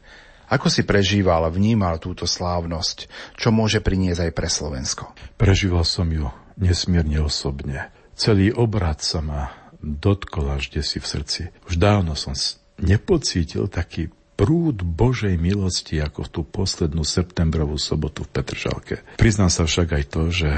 Ako 0.53 0.69
si 0.69 0.85
prežíval, 0.85 1.49
vnímal 1.49 1.97
túto 1.97 2.29
slávnosť? 2.29 3.09
Čo 3.41 3.49
môže 3.49 3.81
priniesť 3.81 4.29
aj 4.29 4.33
pre 4.37 4.49
Slovensko? 4.53 5.05
Prežíval 5.41 5.89
som 5.89 6.11
ju 6.13 6.29
nesmierne 6.61 7.25
osobne. 7.25 7.89
Celý 8.15 8.53
obrad 8.53 9.01
sa 9.01 9.25
ma 9.25 9.51
dotkol 9.81 10.53
až 10.53 10.77
si 10.85 11.01
v 11.01 11.07
srdci. 11.09 11.43
Už 11.67 11.81
dávno 11.81 12.13
som 12.13 12.37
nepocítil 12.77 13.67
taký 13.73 14.13
prúd 14.37 14.81
Božej 14.81 15.37
milosti 15.37 16.01
ako 16.01 16.25
v 16.25 16.33
tú 16.33 16.41
poslednú 16.45 17.05
septembrovú 17.05 17.77
sobotu 17.77 18.25
v 18.25 18.33
Petržalke. 18.33 19.05
Priznám 19.21 19.53
sa 19.53 19.69
však 19.69 19.89
aj 20.01 20.05
to, 20.09 20.23
že 20.33 20.51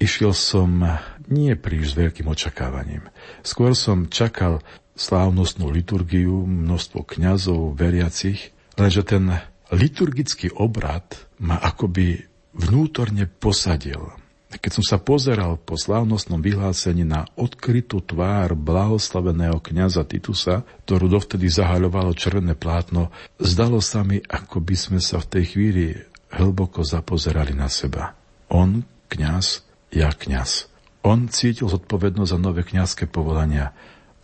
išiel 0.00 0.32
som 0.32 1.00
nie 1.28 1.52
príliš 1.56 1.92
s 1.92 1.98
veľkým 2.00 2.28
očakávaním. 2.28 3.04
Skôr 3.44 3.76
som 3.76 4.08
čakal 4.08 4.64
slávnostnú 4.96 5.68
liturgiu, 5.68 6.48
množstvo 6.48 7.04
kňazov, 7.04 7.76
veriacich, 7.76 8.56
lenže 8.80 9.04
ten 9.04 9.28
liturgický 9.68 10.52
obrad 10.56 11.28
ma 11.36 11.60
akoby 11.60 12.24
vnútorne 12.56 13.28
posadil. 13.28 14.16
Keď 14.56 14.72
som 14.72 14.84
sa 14.84 14.98
pozeral 14.98 15.60
po 15.60 15.76
slávnostnom 15.76 16.40
vyhlásení 16.40 17.04
na 17.04 17.28
odkrytú 17.36 18.00
tvár 18.00 18.56
blahoslaveného 18.56 19.60
kňaza 19.60 20.06
Titusa, 20.08 20.64
ktorú 20.84 21.12
dovtedy 21.12 21.46
zahaľovalo 21.50 22.16
červené 22.16 22.56
plátno, 22.56 23.12
zdalo 23.36 23.82
sa 23.84 24.02
mi, 24.02 24.22
ako 24.24 24.62
by 24.64 24.76
sme 24.76 25.00
sa 25.00 25.20
v 25.20 25.30
tej 25.30 25.44
chvíli 25.54 25.84
hlboko 26.32 26.82
zapozerali 26.82 27.52
na 27.52 27.68
seba. 27.68 28.16
On, 28.48 28.82
kňaz, 29.12 29.66
ja 29.92 30.10
kňaz. 30.10 30.72
On 31.06 31.30
cítil 31.30 31.70
zodpovednosť 31.70 32.30
za 32.34 32.38
nové 32.40 32.66
kňazské 32.66 33.06
povolania, 33.06 33.70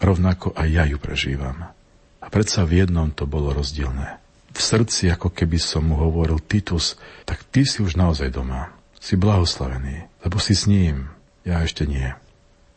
rovnako 0.03 0.57
aj 0.59 0.69
ja 0.69 0.85
ju 0.89 0.99
prežívam. 0.99 1.71
A 2.23 2.27
predsa 2.31 2.67
v 2.67 2.83
jednom 2.83 3.15
to 3.15 3.27
bolo 3.27 3.55
rozdielne. 3.55 4.19
V 4.53 4.61
srdci, 4.61 5.09
ako 5.09 5.33
keby 5.33 5.57
som 5.57 5.89
mu 5.89 5.97
hovoril 5.97 6.43
Titus, 6.43 6.99
tak 7.25 7.47
ty 7.49 7.65
si 7.65 7.81
už 7.81 7.97
naozaj 7.97 8.35
doma 8.35 8.82
si 9.03 9.19
blahoslavený, 9.19 10.23
lebo 10.23 10.39
si 10.39 10.55
s 10.55 10.71
ním, 10.71 11.11
ja 11.43 11.59
ešte 11.67 11.83
nie. 11.91 12.15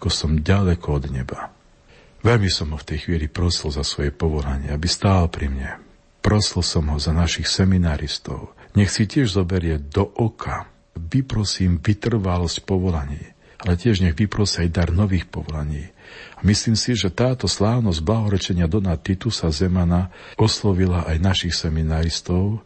ako 0.02 0.10
som 0.10 0.42
ďaleko 0.42 0.88
od 0.98 1.06
neba. 1.14 1.54
Veľmi 2.26 2.50
som 2.50 2.74
ho 2.74 2.78
v 2.82 2.90
tej 2.90 3.06
chvíli 3.06 3.30
prosil 3.30 3.70
za 3.70 3.86
svoje 3.86 4.10
povolanie, 4.10 4.74
aby 4.74 4.90
stál 4.90 5.30
pri 5.30 5.46
mne. 5.46 5.78
Prosil 6.26 6.66
som 6.66 6.90
ho 6.90 6.98
za 6.98 7.14
našich 7.14 7.46
seminaristov. 7.46 8.58
Nech 8.74 8.90
si 8.90 9.06
tiež 9.06 9.38
zoberie 9.38 9.78
do 9.78 10.10
oka. 10.18 10.66
Vyprosím 10.98 11.78
vytrvalosť 11.78 12.66
povolaní, 12.66 13.22
ale 13.62 13.78
tiež 13.78 14.02
nech 14.02 14.18
vyprosí 14.18 14.66
aj 14.66 14.70
dar 14.74 14.90
nových 14.90 15.30
povolaní. 15.30 15.94
A 16.38 16.42
myslím 16.42 16.74
si, 16.74 16.98
že 16.98 17.14
táto 17.14 17.46
slávnosť 17.46 18.02
blahorečenia 18.02 18.66
Dona 18.66 18.98
Titusa 18.98 19.54
Zemana 19.54 20.10
oslovila 20.34 21.06
aj 21.06 21.18
našich 21.22 21.54
seminaristov 21.54 22.66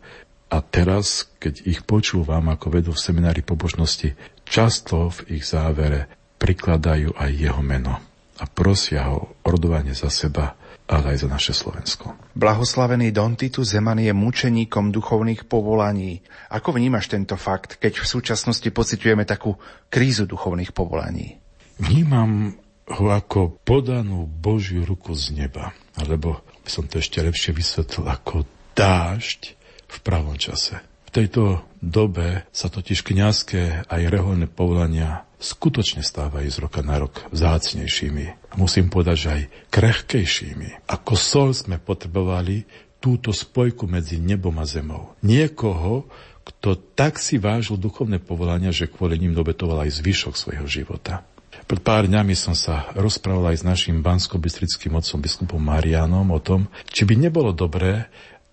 a 0.49 0.57
teraz, 0.65 1.29
keď 1.37 1.61
ich 1.69 1.81
počúvam, 1.85 2.49
ako 2.49 2.67
vedú 2.73 2.91
v 2.93 3.03
seminári 3.05 3.45
pobožnosti, 3.45 4.17
často 4.49 5.13
v 5.13 5.37
ich 5.37 5.45
závere 5.45 6.09
prikladajú 6.41 7.13
aj 7.13 7.29
jeho 7.29 7.61
meno 7.61 8.01
a 8.39 8.43
prosia 8.47 9.13
ho 9.13 9.37
ordovanie 9.45 9.93
za 9.93 10.09
seba, 10.09 10.55
ale 10.89 11.13
aj 11.13 11.17
za 11.21 11.27
naše 11.29 11.53
Slovensko. 11.53 12.17
Blahoslavený 12.33 13.13
Don 13.13 13.37
Titus 13.37 13.77
Zeman 13.77 14.01
je 14.01 14.09
mučeníkom 14.09 14.89
duchovných 14.89 15.45
povolaní. 15.45 16.23
Ako 16.49 16.73
vnímaš 16.73 17.13
tento 17.13 17.37
fakt, 17.37 17.77
keď 17.77 18.01
v 18.01 18.09
súčasnosti 18.09 18.65
pociťujeme 18.65 19.27
takú 19.27 19.53
krízu 19.91 20.25
duchovných 20.25 20.73
povolaní? 20.73 21.37
Vnímam 21.77 22.57
ho 22.89 23.05
ako 23.13 23.61
podanú 23.61 24.25
Božiu 24.25 24.81
ruku 24.81 25.13
z 25.13 25.37
neba, 25.37 25.69
alebo 25.93 26.41
by 26.65 26.69
som 26.71 26.89
to 26.89 26.97
ešte 26.97 27.21
lepšie 27.21 27.53
vysvetlil, 27.53 28.09
ako 28.09 28.49
dážď 28.73 29.58
v 29.89 29.97
pravom 30.05 30.37
čase. 30.37 30.79
V 31.09 31.25
tejto 31.25 31.65
dobe 31.81 32.45
sa 32.53 32.69
totiž 32.69 33.01
kňazské 33.01 33.89
aj 33.89 34.01
reholné 34.13 34.45
povolania 34.45 35.25
skutočne 35.41 36.05
stávajú 36.05 36.45
z 36.45 36.57
roka 36.61 36.85
na 36.85 37.01
rok 37.01 37.25
vzácnejšími. 37.33 38.53
Musím 38.61 38.93
povedať, 38.93 39.17
že 39.17 39.29
aj 39.33 39.43
krehkejšími. 39.73 40.85
Ako 40.85 41.17
sol 41.17 41.49
sme 41.57 41.81
potrebovali 41.81 42.69
túto 42.99 43.31
spojku 43.33 43.87
medzi 43.89 44.19
nebom 44.19 44.53
a 44.59 44.67
zemou. 44.67 45.15
Niekoho, 45.25 46.05
kto 46.45 46.75
tak 46.93 47.17
si 47.17 47.39
vážil 47.39 47.79
duchovné 47.79 48.19
povolania, 48.19 48.75
že 48.75 48.91
kvôli 48.91 49.17
ním 49.17 49.33
dobetoval 49.33 49.87
aj 49.87 50.03
zvyšok 50.03 50.33
svojho 50.35 50.67
života. 50.67 51.23
Pred 51.69 51.81
pár 51.85 52.09
dňami 52.09 52.33
som 52.33 52.57
sa 52.57 52.89
rozprával 52.97 53.53
aj 53.53 53.61
s 53.61 53.67
našim 53.67 54.01
bansko-bystrickým 54.01 54.93
otcom 54.97 55.21
biskupom 55.21 55.61
Marianom 55.61 56.29
o 56.33 56.39
tom, 56.41 56.65
či 56.89 57.05
by 57.05 57.13
nebolo 57.17 57.53
dobré, 57.53 58.09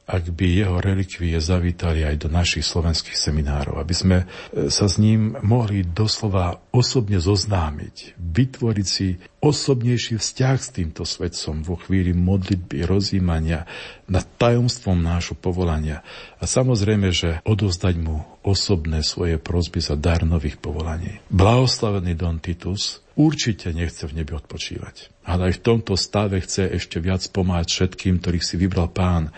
ak 0.07 0.31
by 0.31 0.47
jeho 0.63 0.79
relikvie 0.79 1.35
zavítali 1.43 2.07
aj 2.07 2.17
do 2.23 2.29
našich 2.31 2.63
slovenských 2.63 3.19
seminárov, 3.19 3.83
aby 3.83 3.95
sme 3.95 4.17
e, 4.23 4.71
sa 4.71 4.87
s 4.87 5.03
ním 5.03 5.35
mohli 5.43 5.83
doslova 5.83 6.63
osobne 6.71 7.19
zoznámiť, 7.19 8.15
vytvoriť 8.15 8.87
si 8.87 9.19
osobnejší 9.43 10.23
vzťah 10.23 10.57
s 10.63 10.69
týmto 10.71 11.03
svetcom 11.03 11.67
vo 11.67 11.75
chvíli 11.75 12.15
modlitby, 12.15 12.87
rozímania 12.87 13.67
nad 14.07 14.23
tajomstvom 14.39 15.03
nášho 15.03 15.35
povolania 15.35 16.07
a 16.39 16.47
samozrejme, 16.47 17.11
že 17.11 17.43
odozdať 17.43 17.99
mu 17.99 18.23
osobné 18.47 19.03
svoje 19.03 19.43
prosby 19.43 19.83
za 19.83 19.99
dar 19.99 20.23
nových 20.23 20.63
povolaní. 20.63 21.19
Blahoslavený 21.35 22.15
Don 22.15 22.39
Titus 22.39 23.03
určite 23.19 23.75
nechce 23.75 24.07
v 24.07 24.23
nebi 24.23 24.39
odpočívať. 24.39 25.27
Ale 25.27 25.51
aj 25.51 25.59
v 25.59 25.65
tomto 25.65 25.99
stave 25.99 26.39
chce 26.39 26.71
ešte 26.79 27.03
viac 27.03 27.27
pomáhať 27.35 27.67
všetkým, 27.73 28.23
ktorých 28.23 28.47
si 28.47 28.55
vybral 28.55 28.93
pán 28.93 29.35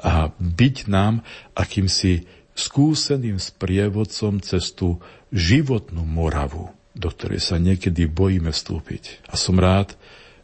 a 0.00 0.32
byť 0.36 0.76
nám 0.88 1.20
akýmsi 1.52 2.24
skúseným 2.56 3.36
sprievodcom 3.36 4.40
cez 4.40 4.72
tú 4.72 5.00
životnú 5.30 6.02
moravu, 6.02 6.72
do 6.92 7.08
ktorej 7.08 7.40
sa 7.40 7.56
niekedy 7.56 8.10
bojíme 8.10 8.50
vstúpiť. 8.50 9.24
A 9.30 9.38
som 9.38 9.56
rád, 9.56 9.94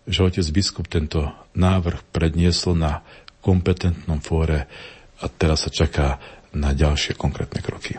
že 0.07 0.23
otec 0.23 0.47
biskup 0.55 0.87
tento 0.87 1.27
návrh 1.59 2.07
predniesol 2.15 2.79
na 2.79 3.03
kompetentnom 3.43 4.23
fóre 4.23 4.71
a 5.19 5.27
teraz 5.27 5.67
sa 5.67 5.71
čaká 5.73 6.23
na 6.55 6.73
ďalšie 6.73 7.19
konkrétne 7.19 7.61
kroky. 7.61 7.99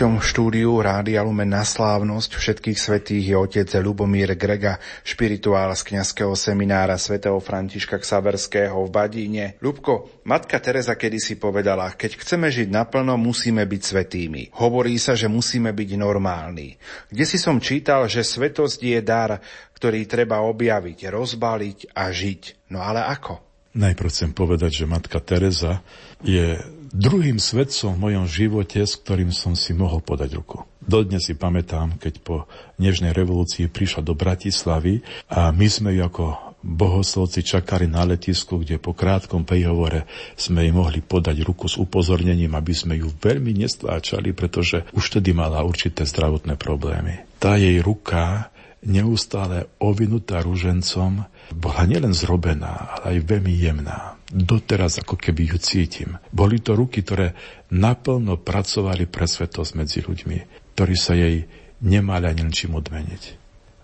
Hosťom 0.00 0.24
štúdiu 0.24 0.80
Rádia 0.80 1.20
Lumen 1.20 1.52
na 1.52 1.60
slávnosť 1.60 2.40
všetkých 2.40 2.78
svetých 2.80 3.20
je 3.20 3.36
otec 3.36 3.68
Lubomír 3.84 4.32
Grega, 4.32 4.80
špirituál 5.04 5.76
z 5.76 5.92
kňazského 5.92 6.32
seminára 6.32 6.96
svätého 6.96 7.36
Františka 7.36 8.00
Ksaverského 8.00 8.80
v 8.80 8.88
Badíne. 8.88 9.60
Ľubko, 9.60 10.24
matka 10.24 10.56
Teresa 10.56 10.96
kedysi 10.96 11.36
povedala, 11.36 11.92
keď 11.92 12.16
chceme 12.16 12.48
žiť 12.48 12.72
naplno, 12.72 13.20
musíme 13.20 13.60
byť 13.68 13.82
svetými. 13.84 14.56
Hovorí 14.56 14.96
sa, 14.96 15.12
že 15.12 15.28
musíme 15.28 15.68
byť 15.68 15.90
normálni. 16.00 16.80
Kde 17.12 17.24
si 17.28 17.36
som 17.36 17.60
čítal, 17.60 18.08
že 18.08 18.24
svetosť 18.24 18.80
je 18.80 19.00
dar, 19.04 19.36
ktorý 19.76 20.08
treba 20.08 20.40
objaviť, 20.48 21.12
rozbaliť 21.12 21.92
a 21.92 22.08
žiť. 22.08 22.72
No 22.72 22.80
ale 22.80 23.04
ako? 23.04 23.36
Najprv 23.76 24.08
chcem 24.08 24.32
povedať, 24.32 24.80
že 24.80 24.88
matka 24.88 25.20
Teresa 25.20 25.84
je 26.24 26.60
druhým 26.90 27.38
svedcom 27.38 27.94
v 27.94 28.02
mojom 28.10 28.26
živote, 28.26 28.82
s 28.82 28.98
ktorým 28.98 29.30
som 29.30 29.54
si 29.54 29.70
mohol 29.72 30.02
podať 30.02 30.34
ruku. 30.34 30.66
Dodnes 30.82 31.22
si 31.22 31.38
pamätám, 31.38 32.02
keď 32.02 32.14
po 32.18 32.36
Nežnej 32.82 33.14
revolúcii 33.14 33.70
prišla 33.70 34.02
do 34.02 34.18
Bratislavy 34.18 35.06
a 35.30 35.54
my 35.54 35.68
sme 35.70 35.94
ju 35.94 36.02
ako 36.02 36.24
bohoslovci 36.60 37.40
čakali 37.40 37.88
na 37.88 38.04
letisku, 38.04 38.60
kde 38.60 38.76
po 38.76 38.92
krátkom 38.92 39.48
príhovore 39.48 40.04
sme 40.36 40.66
jej 40.66 40.74
mohli 40.74 41.00
podať 41.00 41.40
ruku 41.40 41.70
s 41.70 41.80
upozornením, 41.80 42.52
aby 42.52 42.74
sme 42.76 43.00
ju 43.00 43.08
veľmi 43.08 43.56
nestláčali, 43.64 44.36
pretože 44.36 44.84
už 44.92 45.20
tedy 45.20 45.32
mala 45.32 45.64
určité 45.64 46.04
zdravotné 46.04 46.60
problémy. 46.60 47.24
Tá 47.40 47.56
jej 47.56 47.80
ruka 47.80 48.52
neustále 48.84 49.68
ovinutá 49.80 50.40
ružencom, 50.40 51.24
bola 51.52 51.82
nielen 51.84 52.12
zrobená, 52.16 52.96
ale 53.00 53.16
aj 53.16 53.28
veľmi 53.28 53.52
jemná. 53.56 54.19
Doteraz 54.30 55.02
ako 55.02 55.18
keby 55.18 55.50
ju 55.50 55.58
cítim. 55.58 56.14
Boli 56.30 56.62
to 56.62 56.78
ruky, 56.78 57.02
ktoré 57.02 57.34
naplno 57.74 58.38
pracovali 58.38 59.10
pre 59.10 59.26
svetosť 59.26 59.70
medzi 59.74 59.98
ľuďmi, 60.06 60.38
ktorí 60.78 60.94
sa 60.94 61.18
jej 61.18 61.50
nemali 61.82 62.30
ani 62.30 62.46
čím 62.54 62.78
odmeniť. 62.78 63.22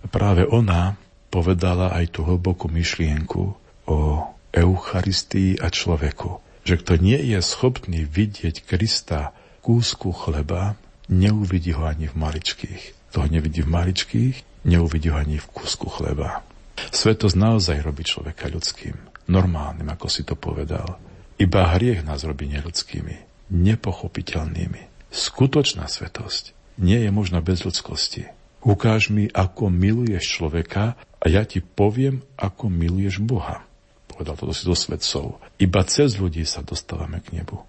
A 0.03 0.07
práve 0.07 0.47
ona 0.47 0.95
povedala 1.35 1.91
aj 1.91 2.15
tú 2.15 2.23
hlbokú 2.23 2.71
myšlienku 2.71 3.43
o 3.91 3.99
Eucharistii 4.55 5.59
a 5.59 5.67
človeku. 5.67 6.39
Že 6.63 6.75
kto 6.79 6.93
nie 7.03 7.19
je 7.19 7.39
schopný 7.43 8.07
vidieť 8.07 8.63
Krista 8.63 9.35
kúsku 9.67 10.15
chleba, 10.15 10.79
neuvidí 11.11 11.75
ho 11.75 11.91
ani 11.91 12.07
v 12.07 12.15
maličkých. 12.23 13.11
Kto 13.11 13.27
ho 13.27 13.29
nevidí 13.31 13.67
v 13.67 13.71
maličkých, 13.75 14.63
neuvidí 14.63 15.11
ho 15.11 15.19
ani 15.19 15.43
v 15.43 15.51
kúsku 15.51 15.91
chleba. 15.91 16.47
Svetosť 16.95 17.35
naozaj 17.35 17.83
robí 17.83 18.07
človeka 18.07 18.47
ľudským 18.47 19.16
normálnym, 19.27 19.87
ako 19.91 20.07
si 20.11 20.23
to 20.23 20.35
povedal. 20.39 20.99
Iba 21.37 21.77
hriech 21.77 22.03
nás 22.07 22.25
robí 22.25 22.49
neľudskými, 22.49 23.51
nepochopiteľnými. 23.53 25.13
Skutočná 25.13 25.87
svetosť 25.87 26.57
nie 26.81 27.05
je 27.05 27.11
možná 27.13 27.45
bez 27.45 27.63
ľudskosti. 27.65 28.29
Ukáž 28.67 29.15
mi, 29.15 29.31
ako 29.31 29.71
miluješ 29.71 30.41
človeka 30.41 30.99
a 30.99 31.25
ja 31.31 31.47
ti 31.47 31.63
poviem, 31.63 32.25
ako 32.35 32.67
miluješ 32.67 33.23
Boha. 33.23 33.63
Povedal 34.11 34.35
toto 34.35 34.57
si 34.57 34.67
do 34.67 34.75
svetcov. 34.75 35.39
Iba 35.61 35.85
cez 35.87 36.17
ľudí 36.17 36.43
sa 36.49 36.65
dostávame 36.65 37.23
k 37.23 37.37
nebu. 37.37 37.63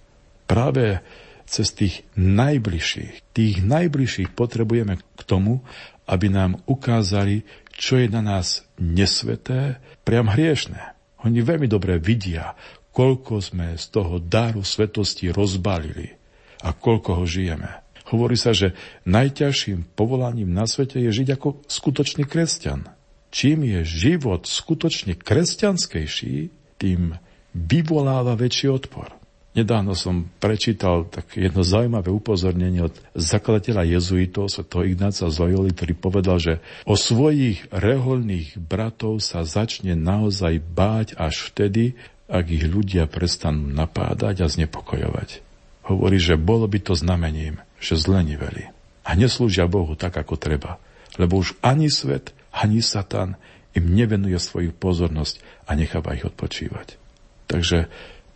Práve 0.47 1.03
cez 1.47 1.71
tých 1.71 2.03
najbližších, 2.15 3.35
tých 3.35 3.55
najbližších 3.63 4.35
potrebujeme 4.35 4.99
k 4.99 5.21
tomu, 5.23 5.63
aby 6.07 6.31
nám 6.31 6.63
ukázali, 6.67 7.43
čo 7.75 7.99
je 7.99 8.07
na 8.07 8.23
nás 8.23 8.63
nesveté, 8.79 9.79
priam 10.07 10.31
hriešné. 10.31 10.96
Oni 11.25 11.41
veľmi 11.41 11.65
dobre 11.65 11.97
vidia, 11.97 12.53
koľko 12.93 13.41
sme 13.41 13.77
z 13.77 13.85
toho 13.89 14.21
dáru 14.21 14.61
svetosti 14.61 15.33
rozbalili 15.33 16.13
a 16.61 16.73
koľko 16.73 17.21
ho 17.21 17.25
žijeme. 17.25 17.69
Hovorí 18.07 18.39
sa, 18.39 18.55
že 18.55 18.77
najťažším 19.03 19.97
povolaním 19.97 20.53
na 20.53 20.63
svete 20.63 21.01
je 21.01 21.11
žiť 21.11 21.27
ako 21.35 21.65
skutočný 21.67 22.23
kresťan. 22.23 22.87
Čím 23.33 23.67
je 23.67 23.83
život 23.83 24.47
skutočne 24.47 25.19
kresťanskejší, 25.19 26.35
tým 26.79 27.19
vyvoláva 27.51 28.37
väčší 28.39 28.71
odpor. 28.71 29.16
Nedávno 29.57 29.97
som 29.97 30.29
prečítal 30.37 31.09
tak 31.09 31.33
jedno 31.33 31.65
zaujímavé 31.65 32.13
upozornenie 32.13 32.85
od 32.85 32.93
zakladateľa 33.17 33.89
jezuitov, 33.89 34.53
svetého 34.53 34.85
Ignáca 34.85 35.25
z 35.25 35.33
Loyoli, 35.33 35.73
ktorý 35.73 35.93
povedal, 35.97 36.37
že 36.37 36.53
o 36.85 36.93
svojich 36.93 37.65
reholných 37.73 38.61
bratov 38.61 39.17
sa 39.17 39.41
začne 39.41 39.97
naozaj 39.97 40.61
báť 40.61 41.17
až 41.17 41.49
vtedy, 41.49 41.97
ak 42.29 42.45
ich 42.53 42.69
ľudia 42.69 43.09
prestanú 43.09 43.65
napádať 43.73 44.45
a 44.45 44.47
znepokojovať. 44.47 45.41
Hovorí, 45.89 46.21
že 46.21 46.37
bolo 46.37 46.69
by 46.69 46.77
to 46.77 46.93
znamením, 46.93 47.57
že 47.81 47.97
zleniveli 47.97 48.69
a 49.07 49.15
neslúžia 49.17 49.65
Bohu 49.65 49.97
tak, 49.97 50.21
ako 50.21 50.37
treba, 50.37 50.77
lebo 51.17 51.41
už 51.41 51.57
ani 51.65 51.89
svet, 51.89 52.35
ani 52.53 52.85
Satan 52.85 53.39
im 53.73 53.89
nevenuje 53.89 54.37
svoju 54.37 54.69
pozornosť 54.75 55.41
a 55.65 55.73
necháva 55.73 56.13
ich 56.13 56.27
odpočívať. 56.27 56.99
Takže 57.47 57.87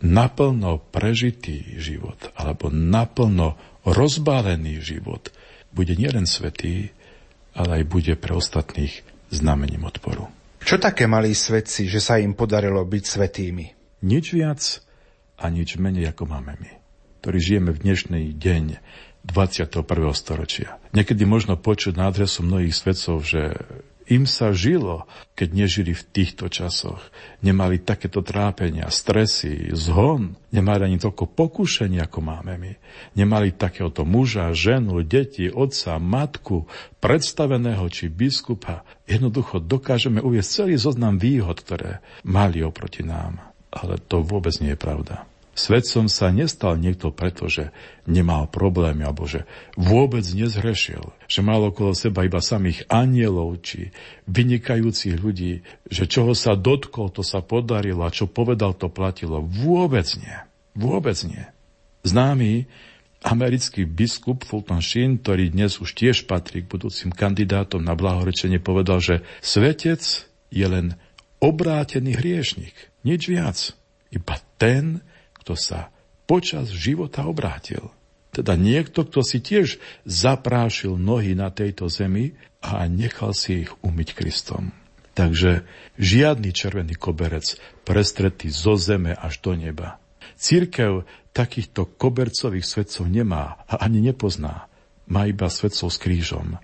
naplno 0.02 0.82
prežitý 0.90 1.78
život 1.78 2.18
alebo 2.34 2.68
naplno 2.68 3.54
rozbálený 3.86 4.82
život 4.82 5.30
bude 5.72 5.96
nielen 5.96 6.28
svetý, 6.28 6.92
ale 7.56 7.82
aj 7.82 7.84
bude 7.88 8.14
pre 8.18 8.36
ostatných 8.36 9.06
znamením 9.32 9.88
odporu. 9.88 10.28
Čo 10.62 10.78
také 10.78 11.10
mali 11.10 11.34
svetci, 11.34 11.88
že 11.90 11.98
sa 11.98 12.20
im 12.20 12.36
podarilo 12.36 12.84
byť 12.84 13.04
svetými? 13.06 13.66
Nič 14.04 14.34
viac 14.34 14.60
a 15.38 15.50
nič 15.50 15.78
menej 15.78 16.12
ako 16.12 16.28
máme 16.28 16.54
my, 16.58 16.70
ktorí 17.22 17.38
žijeme 17.38 17.70
v 17.74 17.82
dnešný 17.82 18.22
deň 18.38 18.64
21. 19.26 19.86
storočia. 20.14 20.78
Niekedy 20.94 21.22
možno 21.26 21.54
počuť 21.54 21.94
na 21.94 22.10
adresu 22.10 22.42
mnohých 22.42 22.74
svetcov, 22.74 23.22
že 23.22 23.54
im 24.06 24.28
sa 24.28 24.54
žilo, 24.54 25.08
keď 25.34 25.48
nežili 25.64 25.92
v 25.96 26.02
týchto 26.04 26.46
časoch. 26.46 27.00
Nemali 27.40 27.82
takéto 27.82 28.22
trápenia, 28.22 28.92
stresy, 28.92 29.72
zhon. 29.74 30.38
Nemali 30.52 30.92
ani 30.92 30.98
toľko 31.00 31.32
pokušení, 31.32 31.98
ako 31.98 32.18
máme 32.20 32.54
my. 32.60 32.72
Nemali 33.18 33.56
takéhoto 33.56 34.06
muža, 34.06 34.52
ženu, 34.52 35.00
deti, 35.02 35.48
otca, 35.48 35.96
matku, 35.96 36.68
predstaveného 37.02 37.88
či 37.88 38.12
biskupa. 38.12 38.84
Jednoducho 39.08 39.58
dokážeme 39.58 40.22
uvieť 40.22 40.44
celý 40.46 40.74
zoznam 40.78 41.16
výhod, 41.16 41.58
ktoré 41.64 42.04
mali 42.22 42.60
oproti 42.60 43.02
nám. 43.02 43.40
Ale 43.72 43.96
to 43.96 44.20
vôbec 44.20 44.52
nie 44.60 44.76
je 44.76 44.80
pravda. 44.80 45.31
Svedcom 45.52 46.08
sa 46.08 46.32
nestal 46.32 46.80
niekto 46.80 47.12
preto, 47.12 47.44
že 47.44 47.76
nemal 48.08 48.48
problémy 48.48 49.04
alebo 49.04 49.28
že 49.28 49.44
vôbec 49.76 50.24
nezhrešil, 50.24 51.12
že 51.28 51.40
mal 51.44 51.60
okolo 51.60 51.92
seba 51.92 52.24
iba 52.24 52.40
samých 52.40 52.88
anielov 52.88 53.60
či 53.60 53.92
vynikajúcich 54.32 55.20
ľudí, 55.20 55.60
že 55.92 56.08
čoho 56.08 56.32
sa 56.32 56.56
dotkol, 56.56 57.12
to 57.12 57.20
sa 57.20 57.44
podarilo 57.44 58.08
a 58.08 58.14
čo 58.14 58.32
povedal, 58.32 58.72
to 58.72 58.88
platilo. 58.88 59.44
Vôbec 59.44 60.08
nie. 60.16 60.38
Vôbec 60.72 61.20
nie. 61.28 61.44
Známy 62.00 62.64
americký 63.22 63.84
biskup 63.84 64.48
Fulton 64.48 64.80
Sheen, 64.80 65.20
ktorý 65.20 65.52
dnes 65.52 65.78
už 65.78 65.94
tiež 65.94 66.24
patrí 66.24 66.64
k 66.64 66.70
budúcim 66.72 67.14
kandidátom 67.14 67.84
na 67.84 67.92
blahorečenie, 67.92 68.58
povedal, 68.58 68.98
že 69.04 69.20
svetec 69.44 70.00
je 70.48 70.66
len 70.66 70.98
obrátený 71.44 72.18
hriešnik. 72.18 72.74
Nič 73.06 73.28
viac. 73.30 73.58
Iba 74.08 74.40
ten, 74.56 75.04
kto 75.42 75.58
sa 75.58 75.90
počas 76.30 76.70
života 76.70 77.26
obrátil. 77.26 77.90
Teda 78.32 78.56
niekto, 78.56 79.04
kto 79.04 79.20
si 79.20 79.44
tiež 79.44 79.76
zaprášil 80.08 80.96
nohy 80.96 81.36
na 81.36 81.52
tejto 81.52 81.90
zemi 81.92 82.32
a 82.64 82.88
nechal 82.88 83.36
si 83.36 83.68
ich 83.68 83.70
umyť 83.84 84.08
Kristom. 84.16 84.72
Takže 85.12 85.68
žiadny 86.00 86.56
červený 86.56 86.96
koberec 86.96 87.60
prestretý 87.84 88.48
zo 88.48 88.80
zeme 88.80 89.12
až 89.12 89.44
do 89.44 89.52
neba. 89.52 90.00
Církev 90.40 91.04
takýchto 91.36 91.84
kobercových 92.00 92.64
svetcov 92.64 93.04
nemá 93.12 93.60
a 93.68 93.84
ani 93.84 94.00
nepozná. 94.00 94.72
Má 95.12 95.28
iba 95.28 95.52
svetcov 95.52 95.92
s 95.92 96.00
krížom, 96.00 96.56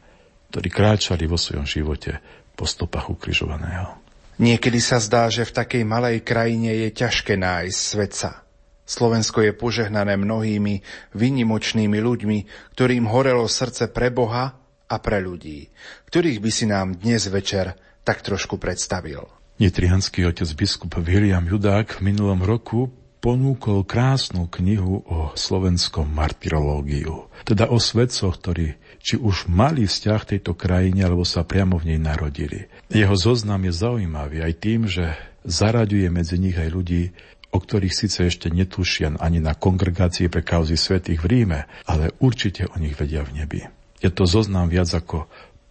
ktorí 0.48 0.72
kráčali 0.72 1.28
vo 1.28 1.36
svojom 1.36 1.68
živote 1.68 2.24
po 2.56 2.64
stopách 2.64 3.12
ukrižovaného. 3.12 4.00
Niekedy 4.40 4.80
sa 4.80 5.02
zdá, 5.02 5.28
že 5.28 5.44
v 5.44 5.52
takej 5.52 5.84
malej 5.84 6.24
krajine 6.24 6.72
je 6.86 6.88
ťažké 6.94 7.36
nájsť 7.36 7.76
svetca. 7.76 8.47
Slovensko 8.88 9.44
je 9.44 9.52
požehnané 9.52 10.16
mnohými 10.16 10.80
vynimočnými 11.12 11.98
ľuďmi, 12.00 12.38
ktorým 12.72 13.04
horelo 13.04 13.44
srdce 13.44 13.92
pre 13.92 14.08
Boha 14.08 14.56
a 14.88 14.96
pre 14.96 15.20
ľudí, 15.20 15.68
ktorých 16.08 16.40
by 16.40 16.50
si 16.50 16.64
nám 16.64 16.96
dnes 16.96 17.28
večer 17.28 17.76
tak 18.00 18.24
trošku 18.24 18.56
predstavil. 18.56 19.28
Nitrianský 19.60 20.24
otec 20.24 20.48
biskup 20.56 20.96
William 21.04 21.44
Judák 21.44 22.00
v 22.00 22.08
minulom 22.08 22.40
roku 22.40 22.88
ponúkol 23.20 23.84
krásnu 23.84 24.48
knihu 24.48 25.04
o 25.04 25.34
slovenskom 25.34 26.08
martyrológiu, 26.08 27.28
teda 27.44 27.68
o 27.68 27.76
svedcoch, 27.76 28.38
ktorí 28.40 28.78
či 29.02 29.18
už 29.18 29.50
mali 29.50 29.84
vzťah 29.84 30.22
tejto 30.24 30.54
krajine, 30.54 31.04
alebo 31.04 31.26
sa 31.26 31.44
priamo 31.44 31.76
v 31.76 31.92
nej 31.92 32.00
narodili. 32.00 32.70
Jeho 32.88 33.18
zoznam 33.18 33.66
je 33.66 33.72
zaujímavý 33.74 34.40
aj 34.46 34.54
tým, 34.62 34.86
že 34.86 35.12
zaraďuje 35.44 36.08
medzi 36.08 36.36
nich 36.38 36.56
aj 36.56 36.70
ľudí, 36.70 37.12
o 37.48 37.58
ktorých 37.58 37.94
síce 37.94 38.28
ešte 38.28 38.52
netušia 38.52 39.16
ani 39.16 39.40
na 39.40 39.56
kongregácii 39.56 40.28
pre 40.28 40.44
kauzy 40.44 40.76
svetých 40.76 41.24
v 41.24 41.26
Ríme, 41.26 41.60
ale 41.88 42.12
určite 42.20 42.68
o 42.68 42.76
nich 42.76 42.94
vedia 42.94 43.24
v 43.24 43.42
nebi. 43.42 43.60
Je 43.98 44.12
to 44.12 44.28
zoznam 44.28 44.68
viac 44.70 44.88
ako 44.92 45.26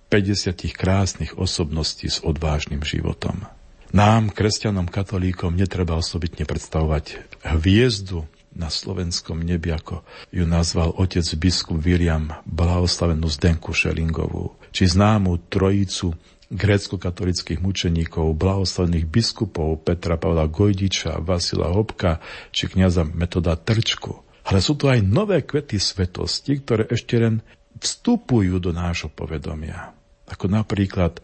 50 0.09 0.71
krásnych 0.73 1.35
osobností 1.35 2.07
s 2.07 2.23
odvážnym 2.23 2.81
životom. 2.81 3.47
Nám, 3.95 4.35
kresťanom, 4.35 4.91
katolíkom, 4.91 5.55
netreba 5.55 5.95
osobitne 5.95 6.43
predstavovať 6.43 7.23
hviezdu 7.55 8.27
na 8.51 8.67
slovenskom 8.67 9.39
nebi, 9.39 9.71
ako 9.71 10.03
ju 10.33 10.43
nazval 10.43 10.91
otec 10.97 11.23
biskup 11.39 11.79
William 11.79 12.35
blahoslavenú 12.43 13.29
Zdenku 13.31 13.71
Šelingovú, 13.71 14.57
či 14.73 14.89
známu 14.89 15.47
trojicu 15.47 16.17
grécko-katolických 16.47 17.59
mučeníkov, 17.59 18.35
blahoslavených 18.39 19.05
biskupov 19.07 19.83
Petra 19.83 20.15
Pavla 20.15 20.47
Gojdiča, 20.47 21.19
Vasila 21.19 21.71
Hopka 21.71 22.23
či 22.55 22.71
kniaza 22.71 23.03
Metoda 23.03 23.59
Trčku. 23.59 24.23
Ale 24.47 24.63
sú 24.63 24.79
to 24.79 24.87
aj 24.87 25.03
nové 25.03 25.43
kvety 25.43 25.75
svetosti, 25.75 26.63
ktoré 26.63 26.87
ešte 26.87 27.19
len 27.19 27.43
vstupujú 27.83 28.63
do 28.63 28.71
nášho 28.71 29.11
povedomia. 29.11 29.91
Ako 30.27 30.47
napríklad 30.47 31.19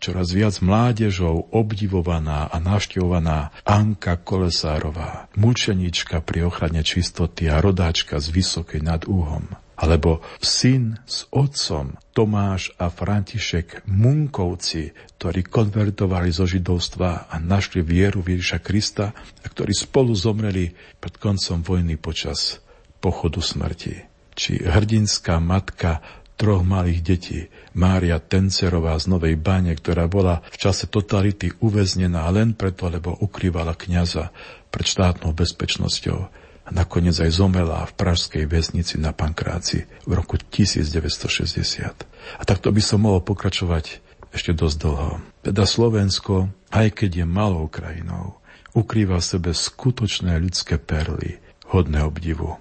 čoraz 0.00 0.32
viac 0.32 0.56
mládežov 0.64 1.52
obdivovaná 1.52 2.48
a 2.48 2.56
navštevovaná 2.56 3.52
Anka 3.68 4.16
Kolesárová, 4.16 5.28
mučenička 5.36 6.24
pri 6.24 6.48
ochrane 6.48 6.80
čistoty 6.80 7.52
a 7.52 7.60
rodáčka 7.60 8.16
z 8.16 8.32
Vysokej 8.32 8.80
nad 8.80 9.04
Úhom. 9.04 9.50
Alebo 9.80 10.20
syn 10.44 11.00
s 11.08 11.24
otcom 11.32 11.96
Tomáš 12.12 12.76
a 12.76 12.92
František 12.92 13.88
Munkovci, 13.88 14.92
ktorí 15.16 15.48
konvertovali 15.48 16.28
zo 16.28 16.44
židovstva 16.44 17.32
a 17.32 17.36
našli 17.40 17.80
vieru 17.80 18.20
Ježiša 18.20 18.60
Krista 18.60 19.16
a 19.16 19.46
ktorí 19.48 19.72
spolu 19.72 20.12
zomreli 20.12 20.76
pred 21.00 21.16
koncom 21.16 21.64
vojny 21.64 21.96
počas 21.96 22.60
pochodu 23.00 23.40
smrti. 23.40 24.04
Či 24.36 24.60
hrdinská 24.68 25.40
matka 25.40 26.04
troch 26.40 26.64
malých 26.64 27.00
detí. 27.04 27.40
Mária 27.76 28.16
Tencerová 28.16 28.96
z 28.96 29.12
Novej 29.12 29.36
Bane, 29.36 29.76
ktorá 29.76 30.08
bola 30.08 30.40
v 30.48 30.56
čase 30.56 30.88
totality 30.88 31.52
uväznená 31.60 32.24
len 32.32 32.56
preto, 32.56 32.88
lebo 32.88 33.12
ukrývala 33.12 33.76
kniaza 33.76 34.32
pred 34.72 34.88
štátnou 34.88 35.36
bezpečnosťou. 35.36 36.39
A 36.70 36.72
nakoniec 36.86 37.18
aj 37.18 37.34
zomela 37.34 37.82
v 37.82 37.98
pražskej 37.98 38.46
väznici 38.46 38.94
na 39.02 39.10
Pankráci 39.10 39.90
v 40.06 40.12
roku 40.14 40.38
1960. 40.38 42.38
A 42.38 42.42
takto 42.46 42.70
by 42.70 42.78
som 42.78 43.02
mohol 43.02 43.26
pokračovať 43.26 43.98
ešte 44.30 44.54
dosť 44.54 44.76
dlho. 44.78 45.18
Teda 45.42 45.66
Slovensko, 45.66 46.46
aj 46.70 46.94
keď 46.94 47.10
je 47.22 47.26
malou 47.26 47.66
krajinou, 47.66 48.38
ukrýva 48.70 49.18
v 49.18 49.26
sebe 49.26 49.50
skutočné 49.50 50.38
ľudské 50.38 50.78
perly, 50.78 51.42
hodné 51.74 52.06
obdivu, 52.06 52.54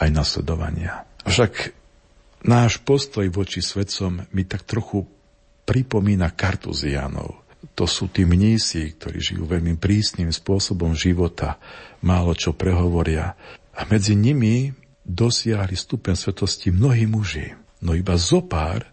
aj 0.00 0.08
nasledovania. 0.08 1.04
Však 1.28 1.76
náš 2.48 2.80
postoj 2.80 3.28
voči 3.28 3.60
svetcom 3.60 4.24
mi 4.32 4.48
tak 4.48 4.64
trochu 4.64 5.04
pripomína 5.68 6.32
kartuzianov. 6.32 7.39
To 7.80 7.88
sú 7.88 8.12
tí 8.12 8.28
mnísi, 8.28 8.92
ktorí 8.92 9.24
žijú 9.24 9.48
veľmi 9.48 9.80
prísnym 9.80 10.28
spôsobom 10.28 10.92
života, 10.92 11.56
málo 12.04 12.36
čo 12.36 12.52
prehovoria. 12.52 13.32
A 13.72 13.88
medzi 13.88 14.12
nimi 14.12 14.68
dosiahli 15.08 15.72
stupen 15.72 16.12
svetosti 16.12 16.68
mnohí 16.76 17.08
muži, 17.08 17.56
no 17.80 17.96
iba 17.96 18.20
zopár 18.20 18.84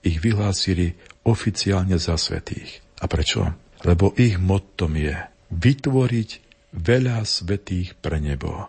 ich 0.00 0.16
vyhlásili 0.24 0.96
oficiálne 1.28 2.00
za 2.00 2.16
svetých. 2.16 2.80
A 3.04 3.06
prečo? 3.06 3.52
Lebo 3.84 4.16
ich 4.16 4.40
mottom 4.40 4.96
je 4.96 5.12
vytvoriť 5.52 6.30
veľa 6.72 7.28
svetých 7.28 8.00
pre 8.00 8.16
nebo, 8.16 8.64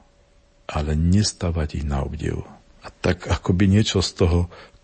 ale 0.67 0.91
nestavať 0.91 1.79
ich 1.79 1.85
na 1.87 2.03
obdiv. 2.03 2.43
A 2.83 2.91
tak 2.91 3.31
akoby 3.31 3.71
niečo 3.71 4.03
z 4.03 4.27
toho 4.27 4.39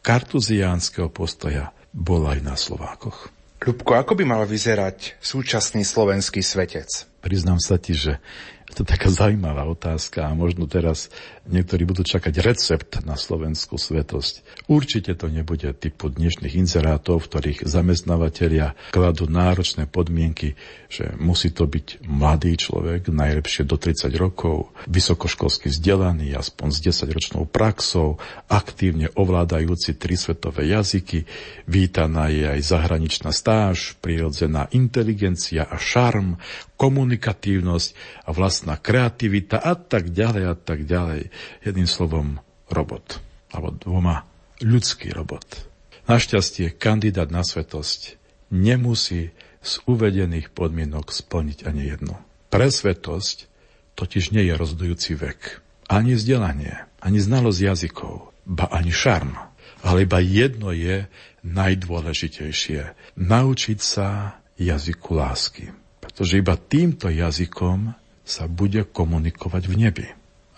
kartuziánskeho 0.07 1.11
postoja 1.11 1.75
bolo 1.91 2.31
aj 2.31 2.39
na 2.39 2.55
Slovákoch. 2.55 3.38
Ľubko, 3.59 3.91
ako 3.99 4.15
by 4.15 4.23
mal 4.23 4.43
vyzerať 4.47 5.19
súčasný 5.19 5.83
slovenský 5.83 6.39
svetec? 6.39 6.87
Priznám 7.19 7.59
sa 7.59 7.75
ti, 7.75 7.91
že 7.91 8.23
je 8.71 8.73
to 8.79 8.87
taká 8.87 9.11
zaujímavá 9.19 9.67
otázka 9.67 10.31
a 10.31 10.31
možno 10.31 10.63
teraz 10.63 11.11
niektorí 11.49 11.83
budú 11.83 12.05
čakať 12.05 12.33
recept 12.45 12.91
na 13.03 13.17
slovenskú 13.17 13.75
svetosť. 13.75 14.65
Určite 14.69 15.17
to 15.17 15.27
nebude 15.27 15.65
typu 15.77 16.13
dnešných 16.13 16.55
inzerátov, 16.55 17.25
v 17.25 17.29
ktorých 17.29 17.59
zamestnávateľia 17.65 18.77
kladú 18.93 19.25
náročné 19.25 19.89
podmienky, 19.89 20.53
že 20.87 21.13
musí 21.17 21.49
to 21.49 21.65
byť 21.65 22.05
mladý 22.05 22.55
človek, 22.55 23.09
najlepšie 23.09 23.65
do 23.65 23.75
30 23.75 24.13
rokov, 24.15 24.71
vysokoškolsky 24.85 25.73
vzdelaný, 25.73 26.37
aspoň 26.37 26.67
s 26.69 26.79
10-ročnou 26.85 27.49
praxou, 27.49 28.21
aktívne 28.47 29.09
ovládajúci 29.13 29.97
tri 29.97 30.15
svetové 30.15 30.69
jazyky, 30.69 31.25
vítaná 31.65 32.29
je 32.29 32.45
aj 32.45 32.61
zahraničná 32.61 33.33
stáž, 33.33 33.97
prirodzená 33.99 34.69
inteligencia 34.71 35.65
a 35.65 35.77
šarm, 35.77 36.37
komunikatívnosť 36.79 37.89
a 38.23 38.29
vlastná 38.31 38.79
kreativita 38.79 39.59
a 39.59 39.75
tak 39.75 40.15
ďalej 40.15 40.43
a 40.47 40.55
tak 40.55 40.87
ďalej. 40.87 41.27
Jedným 41.63 41.89
slovom 41.89 42.41
robot. 42.71 43.21
Alebo 43.49 43.75
dvoma 43.75 44.27
ľudský 44.61 45.13
robot. 45.13 45.67
Našťastie 46.09 46.73
kandidát 46.75 47.29
na 47.29 47.45
svetosť 47.45 48.17
nemusí 48.49 49.33
z 49.61 49.73
uvedených 49.85 50.49
podmienok 50.53 51.13
splniť 51.13 51.65
ani 51.69 51.83
jednu. 51.89 52.15
Pre 52.49 52.67
svetosť 52.69 53.45
totiž 53.93 54.33
nie 54.33 54.49
je 54.49 54.53
rozdujúci 54.57 55.13
vek. 55.17 55.61
Ani 55.89 56.17
vzdelanie, 56.17 56.85
ani 57.01 57.19
znalosť 57.21 57.59
jazykov, 57.61 58.33
ba 58.45 58.69
ani 58.69 58.93
šarm. 58.93 59.37
Ale 59.85 60.03
iba 60.05 60.19
jedno 60.21 60.73
je 60.73 61.05
najdôležitejšie. 61.45 63.15
Naučiť 63.17 63.79
sa 63.79 64.37
jazyku 64.59 65.09
lásky 65.15 65.71
pretože 66.09 66.41
iba 66.41 66.57
týmto 66.57 67.07
jazykom 67.07 67.95
sa 68.27 68.43
bude 68.49 68.83
komunikovať 68.83 69.63
v 69.71 69.75
nebi. 69.77 70.07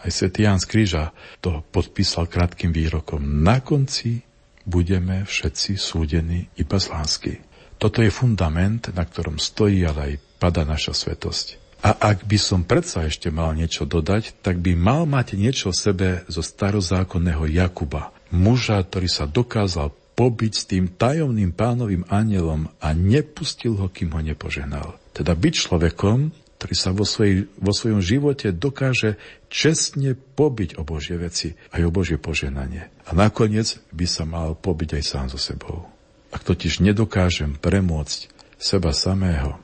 Aj 0.02 0.10
svätý 0.10 0.50
Ján 0.50 0.58
z 0.58 0.66
Kríža 0.66 1.14
to 1.46 1.62
podpísal 1.70 2.26
krátkým 2.26 2.74
výrokom. 2.74 3.22
Na 3.22 3.62
konci 3.62 4.26
budeme 4.66 5.26
všetci 5.26 5.78
súdení 5.78 6.50
iba 6.58 6.78
z 6.82 6.86
lásky. 6.90 7.34
Toto 7.78 8.02
je 8.02 8.14
fundament, 8.14 8.82
na 8.94 9.06
ktorom 9.06 9.38
stojí, 9.38 9.86
ale 9.86 10.02
aj 10.02 10.14
pada 10.42 10.66
naša 10.66 10.94
svetosť. 10.94 11.62
A 11.82 11.98
ak 11.98 12.30
by 12.30 12.38
som 12.38 12.62
predsa 12.62 13.10
ešte 13.10 13.34
mal 13.34 13.58
niečo 13.58 13.90
dodať, 13.90 14.38
tak 14.46 14.62
by 14.62 14.78
mal 14.78 15.10
mať 15.10 15.34
niečo 15.34 15.74
v 15.74 15.82
sebe 15.82 16.10
zo 16.30 16.46
starozákonného 16.46 17.50
Jakuba, 17.50 18.14
muža, 18.30 18.78
ktorý 18.86 19.10
sa 19.10 19.26
dokázal 19.26 19.90
pobyť 20.14 20.54
s 20.54 20.64
tým 20.70 20.86
tajomným 20.94 21.58
pánovým 21.58 22.06
anielom 22.06 22.70
a 22.78 22.94
nepustil 22.94 23.82
ho, 23.82 23.90
kým 23.90 24.14
ho 24.14 24.22
nepoženal. 24.22 25.02
Teda 25.18 25.34
byť 25.34 25.54
človekom, 25.58 26.30
ktorý 26.62 26.78
sa 26.78 26.94
vo, 26.94 27.10
svoj, 27.10 27.50
vo 27.58 27.74
svojom 27.74 28.06
živote 28.06 28.54
dokáže 28.54 29.18
čestne 29.50 30.14
pobiť 30.14 30.78
o 30.78 30.86
Božie 30.86 31.18
veci 31.18 31.58
aj 31.74 31.90
o 31.90 31.90
Božie 31.90 32.22
poženanie. 32.22 32.86
A 33.10 33.18
nakoniec 33.18 33.82
by 33.90 34.06
sa 34.06 34.30
mal 34.30 34.54
pobiť 34.54 35.02
aj 35.02 35.04
sám 35.04 35.26
so 35.34 35.42
sebou. 35.42 35.90
Ak 36.30 36.46
totiž 36.46 36.86
nedokážem 36.86 37.58
premôcť 37.58 38.30
seba 38.62 38.94
samého, 38.94 39.58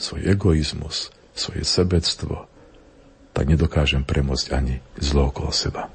svoj 0.00 0.24
egoizmus, 0.24 1.12
svoje 1.36 1.68
sebectvo, 1.68 2.48
tak 3.36 3.44
nedokážem 3.44 4.08
premôcť 4.08 4.46
ani 4.56 4.80
zlo 4.96 5.28
okolo 5.28 5.52
seba. 5.52 5.92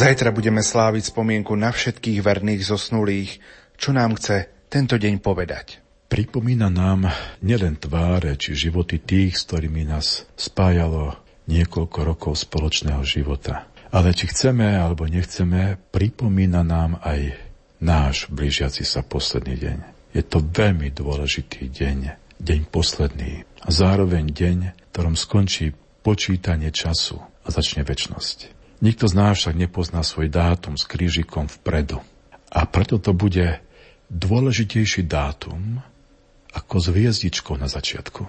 Zajtra 0.00 0.32
budeme 0.32 0.64
sláviť 0.64 1.12
spomienku 1.12 1.52
na 1.60 1.68
všetkých 1.68 2.24
verných 2.24 2.64
zosnulých, 2.64 3.36
čo 3.76 3.92
nám 3.92 4.16
chce 4.16 4.48
tento 4.72 4.96
deň 4.96 5.20
povedať. 5.20 5.76
Pripomína 6.08 6.72
nám 6.72 7.12
nielen 7.44 7.76
tváre 7.76 8.32
či 8.40 8.56
životy 8.56 8.96
tých, 8.96 9.36
s 9.36 9.44
ktorými 9.44 9.84
nás 9.84 10.24
spájalo 10.40 11.20
niekoľko 11.52 11.98
rokov 12.00 12.32
spoločného 12.48 13.04
života. 13.04 13.68
Ale 13.92 14.16
či 14.16 14.32
chceme 14.32 14.72
alebo 14.72 15.04
nechceme, 15.04 15.76
pripomína 15.92 16.64
nám 16.64 16.96
aj 17.04 17.36
náš 17.84 18.24
blížiaci 18.32 18.88
sa 18.88 19.04
posledný 19.04 19.60
deň. 19.60 19.78
Je 20.16 20.24
to 20.24 20.40
veľmi 20.40 20.96
dôležitý 20.96 21.68
deň 21.68 21.98
deň 22.40 22.60
posledný 22.72 23.44
a 23.60 23.68
zároveň 23.68 24.32
deň, 24.32 24.58
ktorom 24.96 25.12
skončí 25.12 25.76
počítanie 26.00 26.72
času 26.72 27.20
a 27.20 27.52
začne 27.52 27.84
väčnosť. 27.84 28.59
Nikto 28.80 29.12
z 29.12 29.14
nás 29.14 29.36
však 29.36 29.60
nepozná 29.60 30.00
svoj 30.00 30.32
dátum 30.32 30.80
s 30.80 30.88
krížikom 30.88 31.52
vpredu. 31.60 32.00
A 32.48 32.64
preto 32.64 32.96
to 32.96 33.12
bude 33.12 33.60
dôležitejší 34.08 35.04
dátum 35.04 35.84
ako 36.50 36.74
s 36.82 36.86
hviezdičkou 36.90 37.54
na 37.60 37.70
začiatku. 37.70 38.26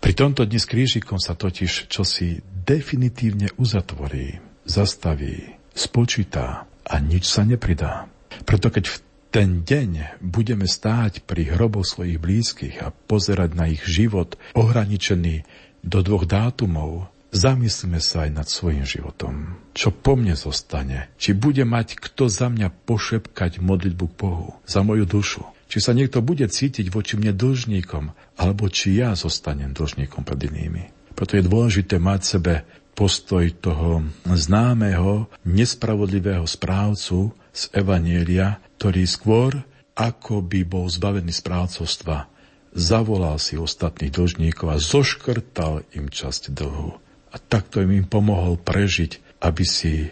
Pri 0.00 0.12
tomto 0.16 0.48
dni 0.48 0.56
s 0.56 0.70
krížikom 0.70 1.20
sa 1.20 1.36
totiž 1.36 1.92
čosi 1.92 2.40
definitívne 2.64 3.52
uzatvorí, 3.60 4.40
zastaví, 4.64 5.58
spočítá 5.76 6.64
a 6.86 6.94
nič 7.02 7.28
sa 7.28 7.44
nepridá. 7.44 8.08
Preto 8.48 8.72
keď 8.72 8.84
v 8.88 8.96
ten 9.28 9.60
deň 9.60 10.22
budeme 10.24 10.64
stáť 10.64 11.28
pri 11.28 11.52
hroboch 11.52 11.84
svojich 11.84 12.16
blízkych 12.16 12.80
a 12.80 12.88
pozerať 12.88 13.50
na 13.52 13.68
ich 13.68 13.84
život 13.84 14.40
ohraničený 14.56 15.44
do 15.84 16.00
dvoch 16.00 16.24
dátumov, 16.24 17.12
zamyslíme 17.34 18.00
sa 18.00 18.24
aj 18.26 18.30
nad 18.32 18.46
svojim 18.48 18.84
životom. 18.88 19.60
Čo 19.76 19.92
po 19.92 20.16
mne 20.16 20.34
zostane? 20.34 21.12
Či 21.20 21.36
bude 21.36 21.62
mať 21.62 22.00
kto 22.00 22.32
za 22.32 22.48
mňa 22.48 22.72
pošepkať 22.88 23.60
modlitbu 23.60 24.04
k 24.10 24.18
Bohu, 24.18 24.48
za 24.64 24.80
moju 24.80 25.04
dušu? 25.04 25.44
Či 25.68 25.84
sa 25.84 25.92
niekto 25.92 26.24
bude 26.24 26.48
cítiť 26.48 26.88
voči 26.88 27.20
mne 27.20 27.36
dlžníkom, 27.36 28.16
alebo 28.40 28.72
či 28.72 28.96
ja 28.96 29.12
zostanem 29.12 29.76
dlžníkom 29.76 30.24
pred 30.24 30.48
inými. 30.48 30.88
Preto 31.12 31.36
je 31.36 31.44
dôležité 31.44 32.00
mať 32.00 32.20
sebe 32.24 32.54
postoj 32.96 33.46
toho 33.62 34.02
známeho, 34.26 35.30
nespravodlivého 35.46 36.48
správcu 36.48 37.36
z 37.52 37.62
Evanielia, 37.70 38.58
ktorý 38.80 39.02
skôr, 39.06 39.52
ako 39.94 40.42
by 40.42 40.66
bol 40.66 40.86
zbavený 40.90 41.30
správcovstva, 41.30 42.26
zavolal 42.74 43.36
si 43.38 43.58
ostatných 43.58 44.14
dlžníkov 44.14 44.66
a 44.70 44.82
zoškrtal 44.82 45.86
im 45.94 46.06
časť 46.10 46.54
dlhu. 46.54 47.07
A 47.28 47.36
takto 47.36 47.84
im, 47.84 48.08
pomohol 48.08 48.56
prežiť, 48.56 49.40
aby 49.44 49.64
si 49.64 50.08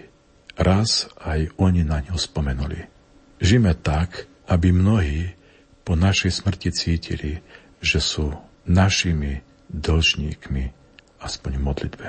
raz 0.57 1.09
aj 1.21 1.53
oni 1.57 1.83
na 1.85 2.05
ňo 2.05 2.17
spomenuli. 2.17 2.85
Žime 3.41 3.77
tak, 3.77 4.29
aby 4.49 4.73
mnohí 4.73 5.37
po 5.85 5.95
našej 5.95 6.43
smrti 6.43 6.71
cítili, 6.73 7.41
že 7.79 8.01
sú 8.01 8.33
našimi 8.67 9.45
dlžníkmi, 9.71 10.65
aspoň 11.23 11.53
v 11.57 11.63
modlitbe. 11.63 12.07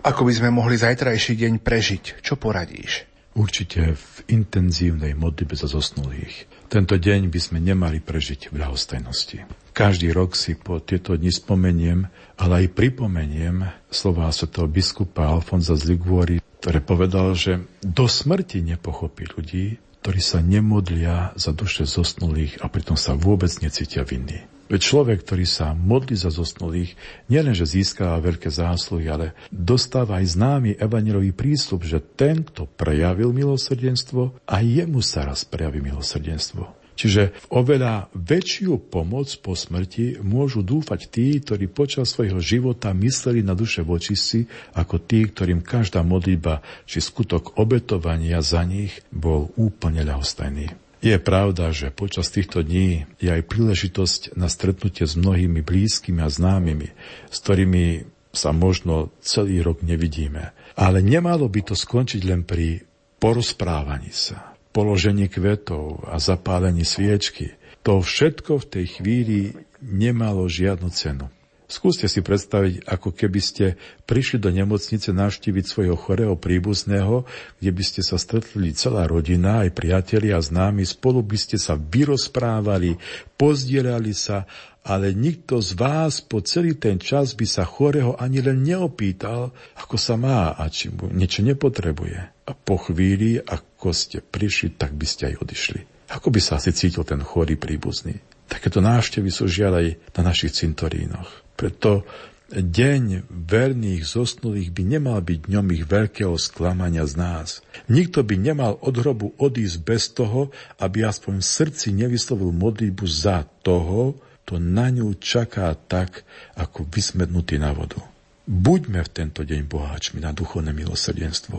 Ako 0.00 0.24
by 0.24 0.32
sme 0.32 0.50
mohli 0.50 0.80
zajtrajší 0.80 1.36
deň 1.36 1.52
prežiť? 1.60 2.04
Čo 2.24 2.40
poradíš? 2.40 3.04
Určite 3.36 3.94
v 3.94 4.14
intenzívnej 4.32 5.14
modlitbe 5.14 5.54
za 5.54 5.68
zosnulých. 5.68 6.48
Tento 6.70 6.94
deň 6.94 7.34
by 7.34 7.40
sme 7.42 7.58
nemali 7.58 7.98
prežiť 7.98 8.54
v 8.54 8.62
ľahostajnosti. 8.62 9.42
Každý 9.74 10.14
rok 10.14 10.38
si 10.38 10.54
po 10.54 10.78
tieto 10.78 11.18
dni 11.18 11.34
spomeniem, 11.34 12.06
ale 12.38 12.52
aj 12.62 12.78
pripomeniem 12.78 13.66
slova 13.90 14.30
svetého 14.30 14.70
biskupa 14.70 15.26
Alfonza 15.34 15.74
z 15.74 15.98
Liguori, 15.98 16.38
ktoré 16.62 16.78
povedal, 16.78 17.34
že 17.34 17.66
do 17.82 18.06
smrti 18.06 18.62
nepochopí 18.62 19.26
ľudí, 19.34 19.82
ktorí 20.00 20.20
sa 20.22 20.38
nemodlia 20.38 21.34
za 21.34 21.50
duše 21.50 21.90
zosnulých 21.90 22.62
a 22.62 22.70
pritom 22.70 22.94
sa 22.94 23.18
vôbec 23.18 23.50
necítia 23.58 24.06
vinní. 24.06 24.49
Veď 24.70 24.80
človek, 24.86 25.26
ktorý 25.26 25.50
sa 25.50 25.74
modlí 25.74 26.14
za 26.14 26.30
zosnulých, 26.30 26.94
nielenže 27.26 27.66
získava 27.66 28.22
veľké 28.22 28.46
zásluhy, 28.54 29.10
ale 29.10 29.34
dostáva 29.50 30.22
aj 30.22 30.38
známy 30.38 30.70
evanilový 30.78 31.34
prístup, 31.34 31.82
že 31.82 31.98
ten, 31.98 32.46
kto 32.46 32.70
prejavil 32.78 33.34
milosrdenstvo, 33.34 34.38
aj 34.46 34.62
jemu 34.62 35.02
sa 35.02 35.26
raz 35.26 35.42
prejaví 35.42 35.82
milosrdenstvo. 35.82 36.80
Čiže 36.94 37.32
v 37.32 37.46
oveľa 37.50 38.12
väčšiu 38.12 38.92
pomoc 38.92 39.32
po 39.40 39.56
smrti 39.56 40.20
môžu 40.20 40.60
dúfať 40.60 41.08
tí, 41.08 41.40
ktorí 41.40 41.66
počas 41.72 42.12
svojho 42.12 42.38
života 42.44 42.92
mysleli 42.92 43.40
na 43.40 43.56
duše 43.56 43.80
vočistí, 43.80 44.44
ako 44.76 45.00
tí, 45.00 45.24
ktorým 45.24 45.64
každá 45.64 46.04
modlitba 46.04 46.60
či 46.84 47.00
skutok 47.00 47.56
obetovania 47.56 48.44
za 48.44 48.62
nich 48.68 49.00
bol 49.08 49.48
úplne 49.56 50.04
ľahostajný. 50.04 50.89
Je 51.00 51.16
pravda, 51.16 51.72
že 51.72 51.88
počas 51.88 52.28
týchto 52.28 52.60
dní 52.60 53.08
je 53.16 53.32
aj 53.32 53.48
príležitosť 53.48 54.20
na 54.36 54.52
stretnutie 54.52 55.08
s 55.08 55.16
mnohými 55.16 55.64
blízkymi 55.64 56.20
a 56.20 56.28
známymi, 56.28 56.92
s 57.32 57.36
ktorými 57.40 58.04
sa 58.36 58.52
možno 58.52 59.08
celý 59.24 59.64
rok 59.64 59.80
nevidíme. 59.80 60.52
Ale 60.76 61.00
nemalo 61.00 61.48
by 61.48 61.72
to 61.72 61.74
skončiť 61.74 62.22
len 62.28 62.44
pri 62.44 62.84
porozprávaní 63.16 64.12
sa 64.12 64.50
položení 64.70 65.26
kvetov 65.26 66.06
a 66.06 66.22
zapálení 66.22 66.86
sviečky. 66.86 67.58
To 67.82 68.04
všetko 68.04 68.62
v 68.62 68.68
tej 68.70 68.86
chvíli 69.00 69.40
nemalo 69.82 70.46
žiadnu 70.46 70.88
cenu. 70.94 71.26
Skúste 71.70 72.10
si 72.10 72.18
predstaviť, 72.18 72.82
ako 72.82 73.14
keby 73.14 73.38
ste 73.38 73.78
prišli 74.02 74.42
do 74.42 74.50
nemocnice 74.50 75.14
navštíviť 75.14 75.64
svojho 75.70 75.94
chorého 75.94 76.34
príbuzného, 76.34 77.22
kde 77.62 77.70
by 77.70 77.84
ste 77.86 78.02
sa 78.02 78.18
stretli 78.18 78.74
celá 78.74 79.06
rodina, 79.06 79.62
aj 79.62 79.78
priatelia 79.78 80.34
a 80.34 80.42
známi, 80.42 80.82
spolu 80.82 81.22
by 81.22 81.38
ste 81.38 81.62
sa 81.62 81.78
vyrozprávali, 81.78 82.98
pozdielali 83.38 84.10
sa, 84.10 84.50
ale 84.82 85.14
nikto 85.14 85.62
z 85.62 85.78
vás 85.78 86.18
po 86.18 86.42
celý 86.42 86.74
ten 86.74 86.98
čas 86.98 87.38
by 87.38 87.46
sa 87.46 87.62
chorého 87.62 88.18
ani 88.18 88.42
len 88.42 88.66
neopýtal, 88.66 89.54
ako 89.78 89.94
sa 89.94 90.18
má 90.18 90.50
a 90.58 90.66
či 90.66 90.90
mu 90.90 91.06
niečo 91.06 91.46
nepotrebuje. 91.46 92.50
A 92.50 92.52
po 92.52 92.82
chvíli, 92.82 93.38
ako 93.38 93.94
ste 93.94 94.18
prišli, 94.18 94.74
tak 94.74 94.98
by 94.98 95.06
ste 95.06 95.30
aj 95.30 95.34
odišli. 95.38 95.80
Ako 96.10 96.34
by 96.34 96.42
sa 96.42 96.58
asi 96.58 96.74
cítil 96.74 97.06
ten 97.06 97.22
chorý 97.22 97.54
príbuzný? 97.54 98.18
Takéto 98.50 98.82
návštevy 98.82 99.30
sú 99.30 99.46
žiaľ 99.46 99.94
na 100.18 100.26
našich 100.26 100.50
cintorínoch. 100.58 101.39
Preto 101.60 102.08
deň 102.56 103.28
verných 103.28 104.02
zosnulých 104.08 104.72
by 104.72 104.82
nemal 104.96 105.20
byť 105.20 105.38
dňom 105.44 105.66
ich 105.76 105.84
veľkého 105.84 106.34
sklamania 106.40 107.04
z 107.04 107.14
nás. 107.20 107.48
Nikto 107.92 108.24
by 108.24 108.34
nemal 108.40 108.80
od 108.80 108.96
hrobu 108.96 109.36
odísť 109.36 109.76
bez 109.84 110.08
toho, 110.16 110.48
aby 110.80 111.04
aspoň 111.04 111.44
v 111.44 111.46
srdci 111.46 111.92
nevyslovil 111.92 112.50
modlitbu 112.56 113.04
za 113.04 113.44
toho, 113.60 114.16
to 114.48 114.56
na 114.56 114.88
ňu 114.88 115.14
čaká 115.20 115.70
tak, 115.76 116.24
ako 116.56 116.88
vysmednutý 116.88 117.60
na 117.60 117.76
vodu. 117.76 118.02
Buďme 118.48 119.06
v 119.06 119.12
tento 119.14 119.44
deň 119.46 119.68
boháčmi 119.68 120.18
na 120.18 120.32
duchovné 120.32 120.74
milosrdenstvo 120.74 121.58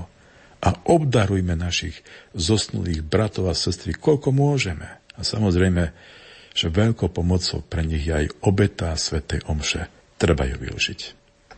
a 0.66 0.70
obdarujme 0.92 1.56
našich 1.56 2.04
zosnulých 2.36 3.06
bratov 3.06 3.48
a 3.48 3.56
sestry, 3.56 3.96
koľko 3.96 4.36
môžeme. 4.36 5.00
A 5.16 5.22
samozrejme, 5.24 5.94
že 6.52 6.68
veľkou 6.68 7.12
pomocou 7.12 7.64
pre 7.64 7.84
nich 7.84 8.08
je 8.08 8.14
aj 8.14 8.28
obeta 8.44 8.92
Svetej 8.96 9.48
Omše. 9.48 9.88
Treba 10.20 10.46
ju 10.46 10.60
využiť. 10.60 11.00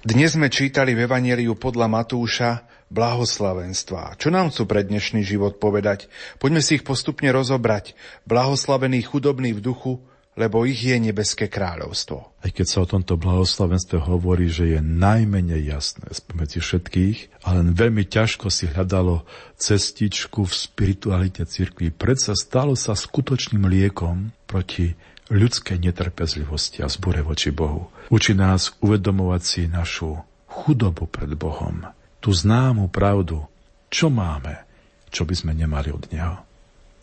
Dnes 0.04 0.36
sme 0.36 0.52
čítali 0.52 0.94
v 0.94 1.08
Evangeliu 1.08 1.56
podľa 1.56 1.88
Matúša 1.88 2.68
blahoslavenstva. 2.94 4.20
Čo 4.22 4.30
nám 4.30 4.54
chcú 4.54 4.70
pre 4.70 4.86
dnešný 4.86 5.26
život 5.26 5.58
povedať? 5.58 6.12
Poďme 6.38 6.62
si 6.62 6.78
ich 6.78 6.86
postupne 6.86 7.32
rozobrať. 7.34 7.98
Blahoslavený 8.30 9.02
chudobný 9.08 9.58
v 9.58 9.64
duchu, 9.64 9.94
lebo 10.34 10.66
ich 10.66 10.82
je 10.82 10.98
nebeské 10.98 11.46
kráľovstvo. 11.46 12.42
Aj 12.42 12.52
keď 12.52 12.66
sa 12.66 12.78
o 12.82 12.90
tomto 12.90 13.16
blahoslavenstve 13.22 14.02
hovorí, 14.02 14.50
že 14.50 14.78
je 14.78 14.80
najmenej 14.82 15.70
jasné 15.70 16.10
spomedzi 16.10 16.60
všetkých, 16.60 17.46
ale 17.46 17.62
len 17.62 17.70
veľmi 17.78 18.04
ťažko 18.10 18.50
si 18.50 18.66
hľadalo 18.66 19.24
cestičku 19.56 20.44
v 20.44 20.54
spiritualite 20.54 21.46
cirkvi, 21.46 21.94
predsa 21.94 22.34
stalo 22.34 22.74
sa 22.74 22.98
skutočným 22.98 23.70
liekom 23.70 24.34
proti 24.50 24.98
ľudskej 25.32 25.80
netrpezlivosti 25.80 26.84
a 26.84 26.90
zbure 26.90 27.24
voči 27.24 27.54
Bohu. 27.54 27.94
Učí 28.12 28.36
nás 28.36 28.76
uvedomovať 28.84 29.42
si 29.42 29.62
našu 29.70 30.20
chudobu 30.50 31.10
pred 31.10 31.34
Bohom, 31.34 31.88
tú 32.20 32.30
známu 32.30 32.92
pravdu, 32.94 33.42
čo 33.90 34.10
máme, 34.14 34.66
čo 35.10 35.26
by 35.26 35.34
sme 35.34 35.54
nemali 35.54 35.90
od 35.94 36.06
Neho. 36.10 36.53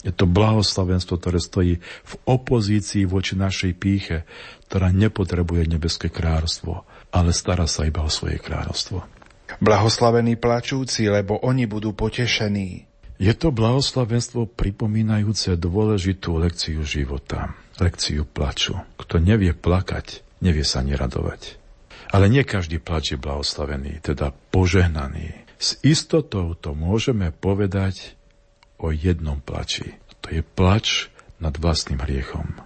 Je 0.01 0.13
to 0.17 0.25
blahoslavenstvo, 0.25 1.21
ktoré 1.21 1.37
stojí 1.37 1.75
v 1.85 2.15
opozícii 2.25 3.05
voči 3.05 3.37
našej 3.37 3.73
píche, 3.77 4.25
ktorá 4.73 4.89
nepotrebuje 4.97 5.69
nebeské 5.69 6.09
kráľovstvo, 6.09 6.89
ale 7.13 7.37
stará 7.37 7.69
sa 7.69 7.85
iba 7.85 8.01
o 8.01 8.11
svoje 8.11 8.41
kráľovstvo. 8.41 9.05
Blahoslavení 9.61 10.41
plačúci, 10.41 11.11
lebo 11.11 11.37
oni 11.45 11.69
budú 11.69 11.93
potešení. 11.93 12.89
Je 13.21 13.35
to 13.37 13.53
blahoslavenstvo 13.53 14.49
pripomínajúce 14.57 15.53
dôležitú 15.61 16.41
lekciu 16.41 16.81
života, 16.81 17.53
lekciu 17.77 18.25
plaču. 18.25 18.81
Kto 18.97 19.21
nevie 19.21 19.53
plakať, 19.53 20.25
nevie 20.41 20.65
sa 20.65 20.81
neradovať. 20.81 21.61
Ale 22.17 22.33
nie 22.33 22.41
každý 22.49 22.81
plač 22.81 23.13
je 23.13 23.19
blahoslavený, 23.21 24.01
teda 24.01 24.33
požehnaný. 24.49 25.37
S 25.61 25.77
istotou 25.85 26.57
to 26.57 26.73
môžeme 26.73 27.29
povedať 27.37 28.17
o 28.81 28.91
jednom 28.91 29.39
plači. 29.39 30.01
To 30.25 30.33
je 30.33 30.43
plač 30.43 31.13
nad 31.41 31.57
vlastným 31.57 32.01
hriechom. 32.01 32.61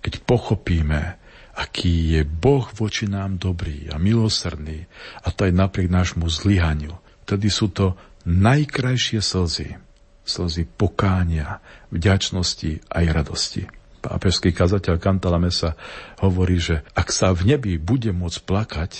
Keď 0.00 0.24
pochopíme, 0.24 1.20
aký 1.56 2.16
je 2.16 2.22
Boh 2.24 2.64
voči 2.72 3.04
nám 3.08 3.36
dobrý 3.36 3.92
a 3.92 4.00
milosrdný, 4.00 4.88
a 5.24 5.28
to 5.28 5.48
aj 5.48 5.52
napriek 5.52 5.92
nášmu 5.92 6.28
zlyhaniu, 6.28 6.96
tedy 7.28 7.52
sú 7.52 7.68
to 7.68 7.96
najkrajšie 8.24 9.20
slzy. 9.20 9.76
Slzy 10.24 10.68
pokánia, 10.68 11.60
vďačnosti 11.92 12.84
aj 12.88 13.04
radosti. 13.12 13.64
Pápežský 14.00 14.56
kazateľ 14.56 14.96
Cantalamessa 14.96 15.76
hovorí, 16.24 16.56
že 16.56 16.80
ak 16.96 17.12
sa 17.12 17.36
v 17.36 17.52
nebi 17.56 17.76
bude 17.76 18.16
môcť 18.16 18.40
plakať, 18.48 18.92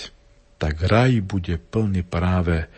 tak 0.61 0.77
raj 0.85 1.25
bude 1.25 1.57
plný 1.57 2.05
práve 2.05 2.69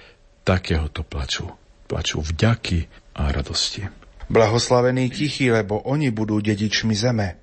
takéhoto 0.48 1.04
plaču. 1.04 1.52
Plaču 1.92 2.24
vďaky 2.24 3.03
a 3.14 3.30
radosti. 3.32 3.86
Blahoslavení 4.30 5.10
tichí, 5.14 5.52
lebo 5.52 5.82
oni 5.86 6.10
budú 6.10 6.42
dedičmi 6.42 6.96
zeme. 6.98 7.38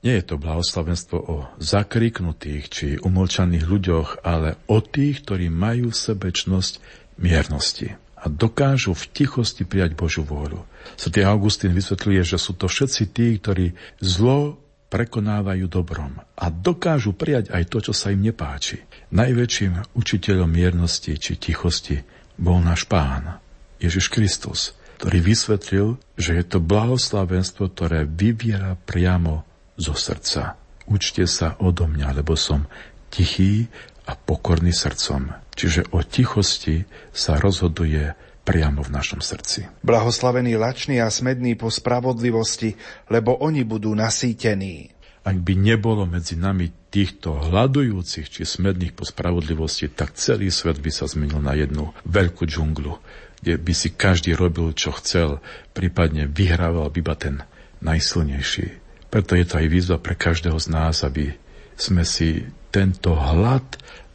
Nie 0.00 0.24
je 0.24 0.32
to 0.32 0.36
blahoslavenstvo 0.40 1.16
o 1.20 1.36
zakriknutých 1.60 2.64
či 2.72 2.86
umlčaných 2.96 3.64
ľuďoch, 3.68 4.24
ale 4.24 4.56
o 4.64 4.80
tých, 4.80 5.28
ktorí 5.28 5.52
majú 5.52 5.92
v 5.92 6.00
sebe 6.00 6.32
čnosť 6.32 6.80
miernosti 7.20 7.92
a 8.16 8.24
dokážu 8.28 8.96
v 8.96 9.04
tichosti 9.12 9.68
prijať 9.68 9.96
Božú 9.96 10.24
vôľu. 10.24 10.64
Sv. 10.96 11.20
Augustín 11.24 11.76
vysvetľuje, 11.76 12.20
že 12.24 12.40
sú 12.40 12.56
to 12.56 12.68
všetci 12.68 13.02
tí, 13.12 13.36
ktorí 13.36 13.76
zlo 14.00 14.56
prekonávajú 14.88 15.68
dobrom 15.68 16.18
a 16.34 16.46
dokážu 16.48 17.12
prijať 17.12 17.52
aj 17.52 17.64
to, 17.68 17.78
čo 17.80 17.92
sa 17.92 18.10
im 18.10 18.24
nepáči. 18.24 18.82
Najväčším 19.12 19.94
učiteľom 19.96 20.50
miernosti 20.50 21.14
či 21.20 21.36
tichosti 21.36 22.00
bol 22.40 22.58
náš 22.64 22.88
pán, 22.88 23.38
Ježiš 23.78 24.08
Kristus, 24.08 24.74
ktorý 25.00 25.18
vysvetlil, 25.24 25.86
že 26.20 26.36
je 26.36 26.44
to 26.44 26.60
blahoslavenstvo, 26.60 27.72
ktoré 27.72 28.04
vyviera 28.04 28.76
priamo 28.76 29.48
zo 29.80 29.96
srdca. 29.96 30.60
Učte 30.84 31.24
sa 31.24 31.56
odo 31.56 31.88
mňa, 31.88 32.20
lebo 32.20 32.36
som 32.36 32.68
tichý 33.08 33.72
a 34.04 34.12
pokorný 34.12 34.76
srdcom. 34.76 35.32
Čiže 35.56 35.88
o 35.96 36.04
tichosti 36.04 36.84
sa 37.16 37.40
rozhoduje 37.40 38.12
priamo 38.44 38.84
v 38.84 38.92
našom 38.92 39.24
srdci. 39.24 39.72
Blahoslavení 39.80 40.60
lační 40.60 41.00
a 41.00 41.08
smední 41.08 41.56
po 41.56 41.72
spravodlivosti, 41.72 42.76
lebo 43.08 43.40
oni 43.40 43.64
budú 43.64 43.96
nasýtení. 43.96 44.92
Ak 45.24 45.36
by 45.36 45.52
nebolo 45.56 46.04
medzi 46.04 46.36
nami 46.36 46.72
týchto 46.88 47.40
hľadujúcich 47.40 48.26
či 48.28 48.42
smedných 48.44 48.96
po 48.96 49.04
spravodlivosti, 49.08 49.92
tak 49.92 50.16
celý 50.16 50.48
svet 50.48 50.80
by 50.80 50.90
sa 50.92 51.08
zmenil 51.08 51.40
na 51.40 51.56
jednu 51.56 51.92
veľkú 52.08 52.44
džunglu, 52.44 52.96
kde 53.40 53.56
by 53.56 53.72
si 53.72 53.88
každý 53.92 54.36
robil, 54.36 54.72
čo 54.76 54.92
chcel, 54.96 55.40
prípadne 55.72 56.28
vyhrával 56.28 56.92
by 56.92 56.98
iba 57.00 57.14
ten 57.16 57.34
najsilnejší. 57.80 58.80
Preto 59.10 59.34
je 59.34 59.44
to 59.48 59.58
aj 59.58 59.66
výzva 59.66 59.96
pre 59.98 60.14
každého 60.14 60.60
z 60.60 60.68
nás, 60.70 61.02
aby 61.02 61.34
sme 61.74 62.04
si 62.04 62.46
tento 62.70 63.16
hlad 63.16 63.64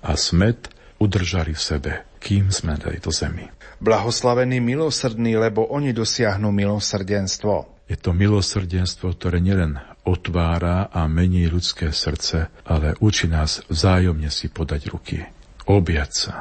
a 0.06 0.16
smet 0.16 0.72
udržali 1.02 1.52
v 1.52 1.62
sebe, 1.62 1.92
kým 2.22 2.54
sme 2.54 2.78
na 2.78 2.80
tejto 2.80 3.12
zemi. 3.12 3.50
Blahoslavení 3.84 4.64
milosrdní, 4.64 5.36
lebo 5.36 5.68
oni 5.68 5.92
dosiahnu 5.92 6.48
milosrdenstvo. 6.54 7.84
Je 7.92 8.00
to 8.00 8.16
milosrdenstvo, 8.16 9.14
ktoré 9.14 9.44
nielen 9.44 9.78
otvára 10.08 10.90
a 10.90 11.06
mení 11.06 11.46
ľudské 11.50 11.92
srdce, 11.92 12.50
ale 12.66 12.96
učí 13.04 13.28
nás 13.28 13.62
vzájomne 13.68 14.32
si 14.32 14.48
podať 14.50 14.90
ruky, 14.90 15.22
objať 15.68 16.12
sa, 16.14 16.34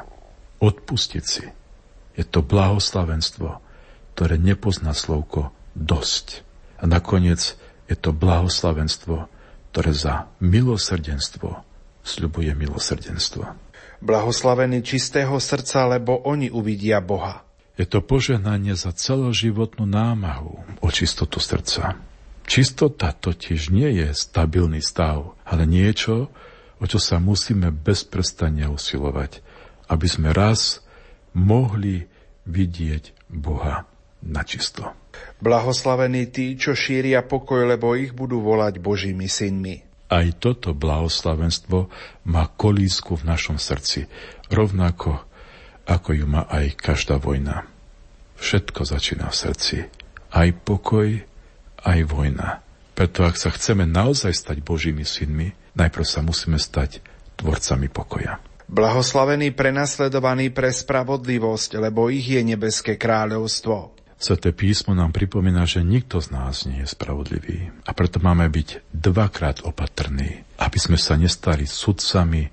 odpustiť 0.62 1.24
si. 1.24 1.44
Je 2.14 2.22
to 2.22 2.40
blahoslavenstvo, 2.46 3.58
ktoré 4.14 4.38
nepozná 4.38 4.94
slovko 4.94 5.50
dosť. 5.74 6.46
A 6.78 6.86
nakoniec 6.86 7.58
je 7.90 7.96
to 7.98 8.14
blahoslavenstvo, 8.14 9.26
ktoré 9.74 9.90
za 9.90 10.30
milosrdenstvo 10.38 11.66
sľubuje 12.04 12.52
milosrdenstvo. 12.52 13.42
Blahoslavení 14.04 14.84
čistého 14.84 15.32
srdca, 15.40 15.88
lebo 15.88 16.20
oni 16.28 16.52
uvidia 16.52 17.00
Boha. 17.00 17.42
Je 17.74 17.88
to 17.88 18.04
požehnanie 18.04 18.76
za 18.78 18.94
celoživotnú 18.94 19.88
námahu 19.88 20.62
o 20.78 20.88
čistotu 20.92 21.42
srdca. 21.42 21.98
Čistota 22.44 23.10
totiž 23.10 23.72
nie 23.72 24.04
je 24.04 24.12
stabilný 24.12 24.84
stav, 24.84 25.32
ale 25.48 25.64
niečo, 25.64 26.28
o 26.78 26.84
čo 26.84 27.00
sa 27.00 27.16
musíme 27.16 27.72
bezprestane 27.72 28.68
usilovať, 28.68 29.40
aby 29.88 30.06
sme 30.06 30.30
raz 30.36 30.83
mohli 31.34 32.06
vidieť 32.48 33.28
Boha 33.30 33.84
načisto. 34.24 34.94
Blahoslavení 35.38 36.32
tí, 36.32 36.56
čo 36.56 36.72
šíria 36.72 37.22
pokoj, 37.22 37.68
lebo 37.68 37.94
ich 37.94 38.16
budú 38.16 38.40
volať 38.40 38.80
Božími 38.80 39.28
synmi. 39.28 39.84
Aj 40.08 40.26
toto 40.36 40.72
blahoslavenstvo 40.72 41.90
má 42.28 42.44
kolísku 42.54 43.18
v 43.18 43.26
našom 43.28 43.58
srdci, 43.58 44.06
rovnako 44.52 45.26
ako 45.84 46.16
ju 46.16 46.24
má 46.24 46.48
aj 46.48 46.80
každá 46.80 47.20
vojna. 47.20 47.68
Všetko 48.40 48.88
začína 48.88 49.28
v 49.28 49.36
srdci. 49.36 49.76
Aj 50.32 50.48
pokoj, 50.64 51.20
aj 51.84 52.00
vojna. 52.08 52.64
Preto 52.96 53.26
ak 53.26 53.36
sa 53.36 53.52
chceme 53.52 53.84
naozaj 53.84 54.32
stať 54.32 54.64
Božími 54.64 55.04
synmi, 55.04 55.52
najprv 55.76 56.06
sa 56.06 56.24
musíme 56.24 56.56
stať 56.56 57.04
tvorcami 57.36 57.90
pokoja. 57.92 58.40
Blahoslavení 58.64 59.52
prenasledovaní 59.52 60.48
pre 60.48 60.72
spravodlivosť, 60.72 61.78
lebo 61.78 62.08
ich 62.08 62.24
je 62.24 62.40
nebeské 62.40 62.96
kráľovstvo. 62.96 63.92
Sveté 64.14 64.56
písmo 64.56 64.96
nám 64.96 65.12
pripomína, 65.12 65.68
že 65.68 65.84
nikto 65.84 66.16
z 66.22 66.32
nás 66.32 66.64
nie 66.64 66.80
je 66.80 66.88
spravodlivý 66.88 67.68
a 67.84 67.90
preto 67.92 68.24
máme 68.24 68.48
byť 68.48 68.88
dvakrát 68.88 69.60
opatrní, 69.68 70.46
aby 70.56 70.78
sme 70.80 70.96
sa 70.96 71.20
nestali 71.20 71.68
sudcami 71.68 72.48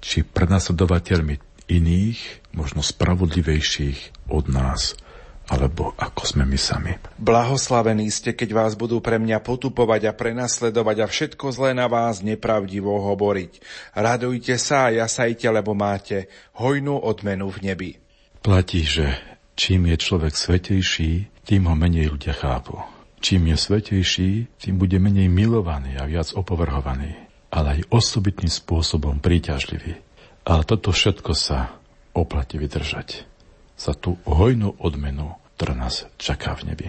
či 0.00 0.24
prenasledovateľmi 0.24 1.68
iných, 1.68 2.20
možno 2.56 2.80
spravodlivejších 2.80 4.32
od 4.32 4.48
nás, 4.48 4.96
alebo 5.50 5.98
ako 5.98 6.22
sme 6.22 6.46
my 6.46 6.54
sami. 6.54 6.94
Blahoslavení 7.18 8.06
ste, 8.14 8.38
keď 8.38 8.54
vás 8.54 8.72
budú 8.78 9.02
pre 9.02 9.18
mňa 9.18 9.42
potupovať 9.42 10.08
a 10.08 10.12
prenasledovať 10.14 10.96
a 11.02 11.06
všetko 11.10 11.50
zlé 11.50 11.74
na 11.74 11.90
vás 11.90 12.22
nepravdivo 12.22 12.94
hovoriť. 13.02 13.58
Radujte 13.98 14.54
sa 14.54 14.88
a 14.88 14.94
jasajte, 14.94 15.50
lebo 15.50 15.74
máte 15.74 16.30
hojnú 16.54 17.02
odmenu 17.02 17.50
v 17.50 17.58
nebi. 17.66 17.90
Platí, 18.40 18.86
že 18.86 19.30
Čím 19.60 19.92
je 19.92 20.00
človek 20.00 20.32
svetejší, 20.32 21.28
tým 21.44 21.68
ho 21.68 21.76
menej 21.76 22.16
ľudia 22.16 22.32
chápu. 22.32 22.80
Čím 23.20 23.52
je 23.52 23.56
svetejší, 23.60 24.30
tým 24.56 24.80
bude 24.80 24.96
menej 24.96 25.28
milovaný 25.28 26.00
a 26.00 26.08
viac 26.08 26.32
opovrhovaný, 26.32 27.12
ale 27.52 27.76
aj 27.76 27.92
osobitným 27.92 28.48
spôsobom 28.48 29.20
príťažlivý. 29.20 30.00
Ale 30.48 30.64
toto 30.64 30.96
všetko 30.96 31.36
sa 31.36 31.76
oplatí 32.16 32.56
vydržať 32.56 33.28
za 33.76 33.92
tú 33.92 34.16
hojnú 34.24 34.80
odmenu, 34.80 35.36
ktorá 35.60 35.76
nás 35.76 36.08
čaká 36.16 36.56
v 36.56 36.72
nebi. 36.72 36.88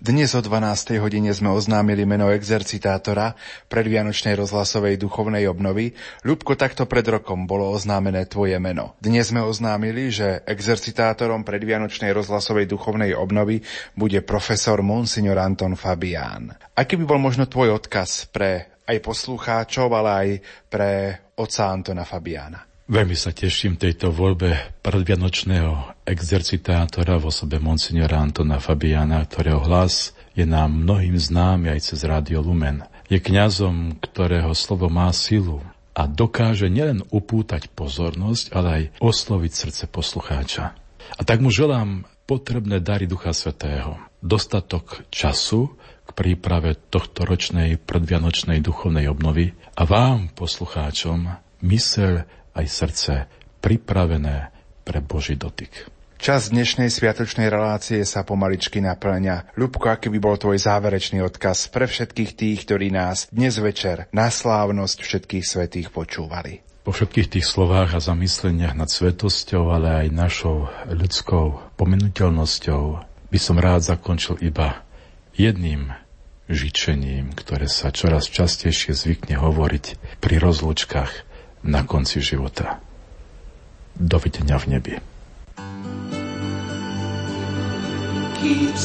Dnes 0.00 0.32
o 0.32 0.40
12. 0.40 0.96
hodine 1.04 1.36
sme 1.36 1.52
oznámili 1.52 2.08
meno 2.08 2.32
exercitátora 2.32 3.36
predvianočnej 3.68 4.40
rozhlasovej 4.40 4.96
duchovnej 4.96 5.44
obnovy. 5.44 5.92
Ľubko, 6.24 6.56
takto 6.56 6.88
pred 6.88 7.04
rokom 7.04 7.44
bolo 7.44 7.68
oznámené 7.68 8.24
tvoje 8.24 8.56
meno. 8.56 8.96
Dnes 9.04 9.28
sme 9.28 9.44
oznámili, 9.44 10.08
že 10.08 10.40
exercitátorom 10.48 11.44
predvianočnej 11.44 12.08
rozhlasovej 12.16 12.72
duchovnej 12.72 13.12
obnovy 13.12 13.60
bude 13.92 14.24
profesor 14.24 14.80
Monsignor 14.80 15.36
Anton 15.36 15.76
Fabián. 15.76 16.56
Aký 16.72 16.96
by 16.96 17.04
bol 17.04 17.20
možno 17.20 17.44
tvoj 17.44 17.84
odkaz 17.84 18.32
pre 18.32 18.80
aj 18.88 18.96
poslucháčov, 19.04 19.92
ale 19.92 20.08
aj 20.08 20.28
pre 20.72 20.90
oca 21.36 21.68
Antona 21.68 22.08
Fabiána? 22.08 22.73
Veľmi 22.84 23.16
sa 23.16 23.32
teším 23.32 23.80
tejto 23.80 24.12
voľbe 24.12 24.76
predvianočného 24.84 26.04
exercitátora 26.04 27.16
v 27.16 27.32
osobe 27.32 27.56
monsignora 27.56 28.20
Antona 28.20 28.60
Fabiana, 28.60 29.24
ktorého 29.24 29.56
hlas 29.64 30.12
je 30.36 30.44
nám 30.44 30.84
mnohým 30.84 31.16
známy 31.16 31.72
aj 31.72 31.80
cez 31.80 32.04
Rádio 32.04 32.44
Lumen. 32.44 32.84
Je 33.08 33.16
kňazom, 33.24 33.96
ktorého 34.04 34.52
slovo 34.52 34.92
má 34.92 35.08
silu 35.16 35.64
a 35.96 36.04
dokáže 36.04 36.68
nielen 36.68 37.00
upútať 37.08 37.72
pozornosť, 37.72 38.52
ale 38.52 38.68
aj 38.68 38.82
osloviť 39.00 39.52
srdce 39.56 39.84
poslucháča. 39.88 40.76
A 41.16 41.20
tak 41.24 41.40
mu 41.40 41.48
želám 41.48 42.04
potrebné 42.28 42.84
dary 42.84 43.08
Ducha 43.08 43.32
Svetého, 43.32 43.96
dostatok 44.20 45.08
času 45.08 45.72
k 46.04 46.10
príprave 46.12 46.76
tohto 46.92 47.24
ročnej 47.24 47.80
predvianočnej 47.80 48.60
duchovnej 48.60 49.08
obnovy 49.08 49.56
a 49.72 49.88
vám, 49.88 50.36
poslucháčom, 50.36 51.32
mysel 51.64 52.28
aj 52.54 52.66
srdce 52.66 53.12
pripravené 53.58 54.54
pre 54.86 55.02
Boží 55.02 55.34
dotyk. 55.34 55.90
Čas 56.24 56.48
dnešnej 56.48 56.88
sviatočnej 56.88 57.52
relácie 57.52 58.00
sa 58.08 58.24
pomaličky 58.24 58.80
naplňa. 58.80 59.52
Ľubko, 59.60 59.92
aký 59.92 60.08
by 60.08 60.18
bol 60.22 60.40
tvoj 60.40 60.56
záverečný 60.56 61.20
odkaz 61.20 61.68
pre 61.68 61.84
všetkých 61.84 62.32
tých, 62.32 62.58
ktorí 62.64 62.88
nás 62.88 63.28
dnes 63.28 63.60
večer 63.60 64.08
na 64.08 64.32
slávnosť 64.32 65.04
všetkých 65.04 65.44
svetých 65.44 65.92
počúvali? 65.92 66.64
Po 66.80 66.96
všetkých 66.96 67.28
tých 67.28 67.46
slovách 67.48 67.96
a 67.96 68.00
zamysleniach 68.00 68.72
nad 68.72 68.88
svetosťou, 68.88 69.68
ale 69.68 70.08
aj 70.08 70.16
našou 70.16 70.72
ľudskou 70.88 71.76
pomenuteľnosťou 71.76 72.82
by 73.28 73.38
som 73.40 73.56
rád 73.60 73.84
zakončil 73.84 74.40
iba 74.40 74.80
jedným 75.36 75.92
žičením, 76.48 77.36
ktoré 77.36 77.68
sa 77.68 77.92
čoraz 77.92 78.32
častejšie 78.32 78.96
zvykne 78.96 79.36
hovoriť 79.40 80.16
pri 80.24 80.40
rozlúčkach 80.40 81.33
na 81.64 81.82
konci 81.84 82.20
života. 82.20 82.80
Dovidenia 83.94 84.60
v 84.60 84.66
nebi. 84.68 84.94
Keep 88.38 88.76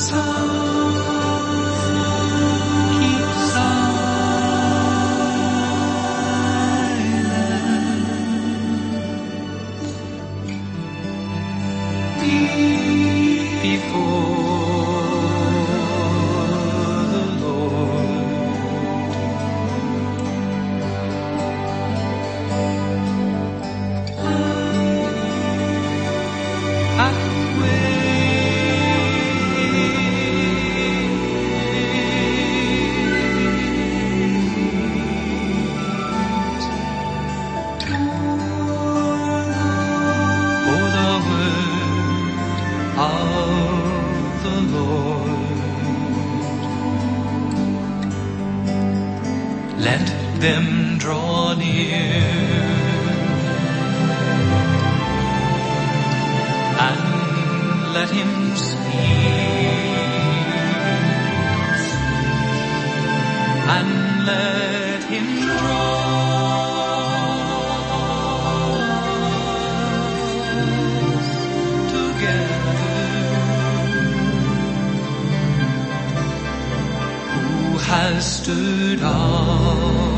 has 77.89 78.35
stood 78.37 79.01
up, 79.01 80.08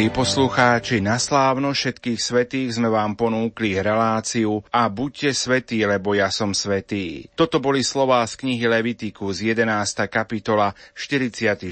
Milí 0.00 0.16
poslucháči, 0.16 1.04
na 1.04 1.20
slávno 1.20 1.76
všetkých 1.76 2.16
svetých 2.16 2.80
sme 2.80 2.88
vám 2.88 3.20
ponúkli 3.20 3.76
reláciu 3.84 4.64
a 4.72 4.88
buďte 4.88 5.36
svetí, 5.36 5.84
lebo 5.84 6.16
ja 6.16 6.32
som 6.32 6.56
svetý. 6.56 7.28
Toto 7.36 7.60
boli 7.60 7.84
slová 7.84 8.24
z 8.24 8.40
knihy 8.40 8.64
Levitikus 8.64 9.44
11. 9.44 9.68
kapitola 10.08 10.72
44. 10.96 11.68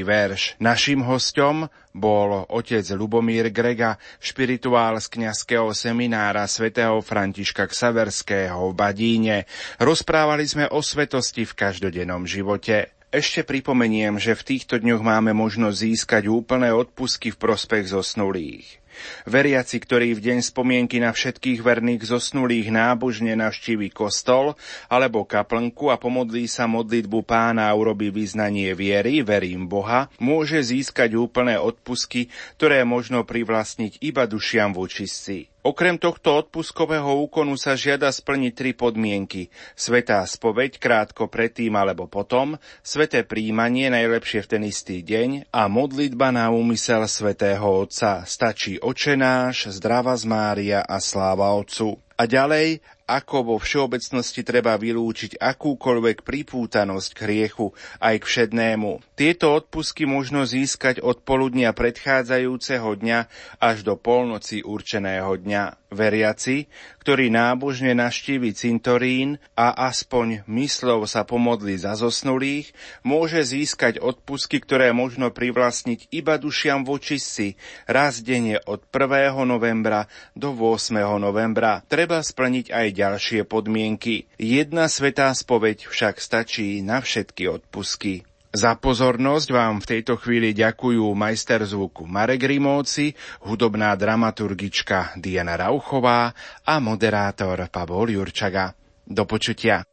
verš. 0.00 0.56
Naším 0.56 1.04
hostom 1.04 1.68
bol 1.92 2.48
otec 2.48 2.80
Lubomír 2.96 3.52
Grega, 3.52 4.00
špirituál 4.24 4.96
z 4.96 5.12
kňazského 5.12 5.68
seminára 5.76 6.48
svätého 6.48 6.96
Františka 7.04 7.68
Ksaverského 7.68 8.72
v 8.72 8.76
Badíne. 8.76 9.36
Rozprávali 9.76 10.48
sme 10.48 10.64
o 10.72 10.80
svetosti 10.80 11.44
v 11.44 11.52
každodennom 11.52 12.24
živote. 12.24 12.95
Ešte 13.14 13.46
pripomeniem, 13.46 14.18
že 14.18 14.34
v 14.34 14.42
týchto 14.42 14.82
dňoch 14.82 14.98
máme 14.98 15.30
možnosť 15.30 15.78
získať 15.78 16.22
úplné 16.26 16.74
odpusky 16.74 17.30
v 17.30 17.38
prospech 17.38 17.94
zosnulých. 17.94 18.82
Veriaci, 19.28 19.78
ktorý 19.78 20.16
v 20.16 20.24
deň 20.24 20.38
spomienky 20.42 20.98
na 20.98 21.12
všetkých 21.12 21.60
verných 21.62 22.02
zosnulých 22.02 22.72
nábožne 22.72 23.36
navštívi 23.38 23.92
kostol 23.92 24.56
alebo 24.88 25.22
kaplnku 25.22 25.92
a 25.92 26.00
pomodlí 26.00 26.48
sa 26.48 26.66
modlitbu 26.66 27.22
pána 27.22 27.70
a 27.70 27.76
urobí 27.76 28.08
vyznanie 28.10 28.72
viery, 28.72 29.20
verím 29.20 29.68
Boha, 29.68 30.08
môže 30.18 30.58
získať 30.64 31.14
úplné 31.14 31.60
odpusky, 31.60 32.32
ktoré 32.58 32.82
možno 32.82 33.22
privlastniť 33.22 34.02
iba 34.02 34.24
dušiam 34.26 34.72
v 34.72 34.88
očistci. 34.88 35.38
Okrem 35.66 35.98
tohto 35.98 36.46
odpuskového 36.46 37.26
úkonu 37.26 37.58
sa 37.58 37.74
žiada 37.74 38.06
splniť 38.06 38.52
tri 38.54 38.70
podmienky. 38.70 39.50
Svetá 39.74 40.22
spoveď 40.22 40.78
krátko 40.78 41.26
predtým 41.26 41.74
alebo 41.74 42.06
potom, 42.06 42.54
sveté 42.86 43.26
príjmanie 43.26 43.90
najlepšie 43.90 44.46
v 44.46 44.50
ten 44.54 44.62
istý 44.62 45.02
deň 45.02 45.50
a 45.50 45.66
modlitba 45.66 46.30
na 46.30 46.54
úmysel 46.54 47.02
svätého 47.10 47.66
Otca. 47.66 48.22
Stačí 48.22 48.78
očenáš, 48.78 49.74
zdrava 49.74 50.14
z 50.14 50.30
Mária 50.30 50.86
a 50.86 51.02
sláva 51.02 51.50
Otcu. 51.58 51.98
A 52.14 52.30
ďalej, 52.30 52.78
ako 53.06 53.54
vo 53.54 53.56
všeobecnosti 53.62 54.42
treba 54.42 54.74
vylúčiť 54.74 55.38
akúkoľvek 55.38 56.26
pripútanosť 56.26 57.10
k 57.14 57.18
hriechu 57.22 57.70
aj 58.02 58.14
k 58.18 58.24
všednému. 58.26 58.98
Tieto 59.14 59.54
odpusky 59.54 60.10
možno 60.10 60.42
získať 60.42 60.98
od 60.98 61.22
poludnia 61.22 61.70
predchádzajúceho 61.70 62.98
dňa 62.98 63.18
až 63.62 63.86
do 63.86 63.94
polnoci 63.94 64.66
určeného 64.66 65.38
dňa. 65.38 65.85
Veriaci, 65.90 66.66
ktorý 66.98 67.30
nábožne 67.30 67.94
naštívi 67.94 68.50
cintorín 68.52 69.38
a 69.54 69.86
aspoň 69.86 70.42
myslov 70.50 71.06
sa 71.06 71.22
pomodli 71.22 71.78
za 71.78 71.94
zosnulých, 71.94 72.74
môže 73.06 73.42
získať 73.46 74.02
odpusky, 74.02 74.58
ktoré 74.58 74.90
možno 74.90 75.30
privlastniť 75.30 76.10
iba 76.10 76.36
dušiam 76.36 76.82
v 76.82 76.98
očistci 76.98 77.46
raz 77.86 78.20
denne 78.26 78.58
od 78.66 78.82
1. 78.90 79.46
novembra 79.46 80.10
do 80.34 80.50
8. 80.52 80.98
novembra. 81.22 81.86
Treba 81.86 82.18
splniť 82.22 82.74
aj 82.74 82.86
ďalšie 82.90 83.40
podmienky. 83.46 84.26
Jedna 84.42 84.90
svetá 84.90 85.30
spoveď 85.30 85.86
však 85.86 86.18
stačí 86.18 86.82
na 86.82 86.98
všetky 86.98 87.46
odpusky. 87.46 88.26
Za 88.56 88.72
pozornosť 88.80 89.52
vám 89.52 89.84
v 89.84 89.88
tejto 89.92 90.16
chvíli 90.16 90.56
ďakujú 90.56 91.12
majster 91.12 91.60
zvuku 91.60 92.08
Marek 92.08 92.48
Rimóci, 92.48 93.12
hudobná 93.44 93.92
dramaturgička 94.00 95.12
Diana 95.20 95.60
Rauchová 95.60 96.32
a 96.64 96.80
moderátor 96.80 97.68
Pavol 97.68 98.16
Jurčaga. 98.16 98.72
Do 99.04 99.28
počutia. 99.28 99.84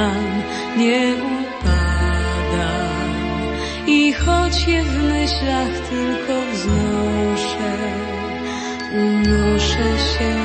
Składam, 0.00 0.42
nie 0.76 1.14
upadam. 1.14 1.70
I 3.86 4.12
choć 4.12 4.68
je 4.68 4.82
w 4.82 5.02
myślach 5.02 5.88
tylko 5.90 6.42
wznoszę, 6.52 7.76
unoszę 8.94 9.98
się. 9.98 10.39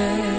say 0.00 0.29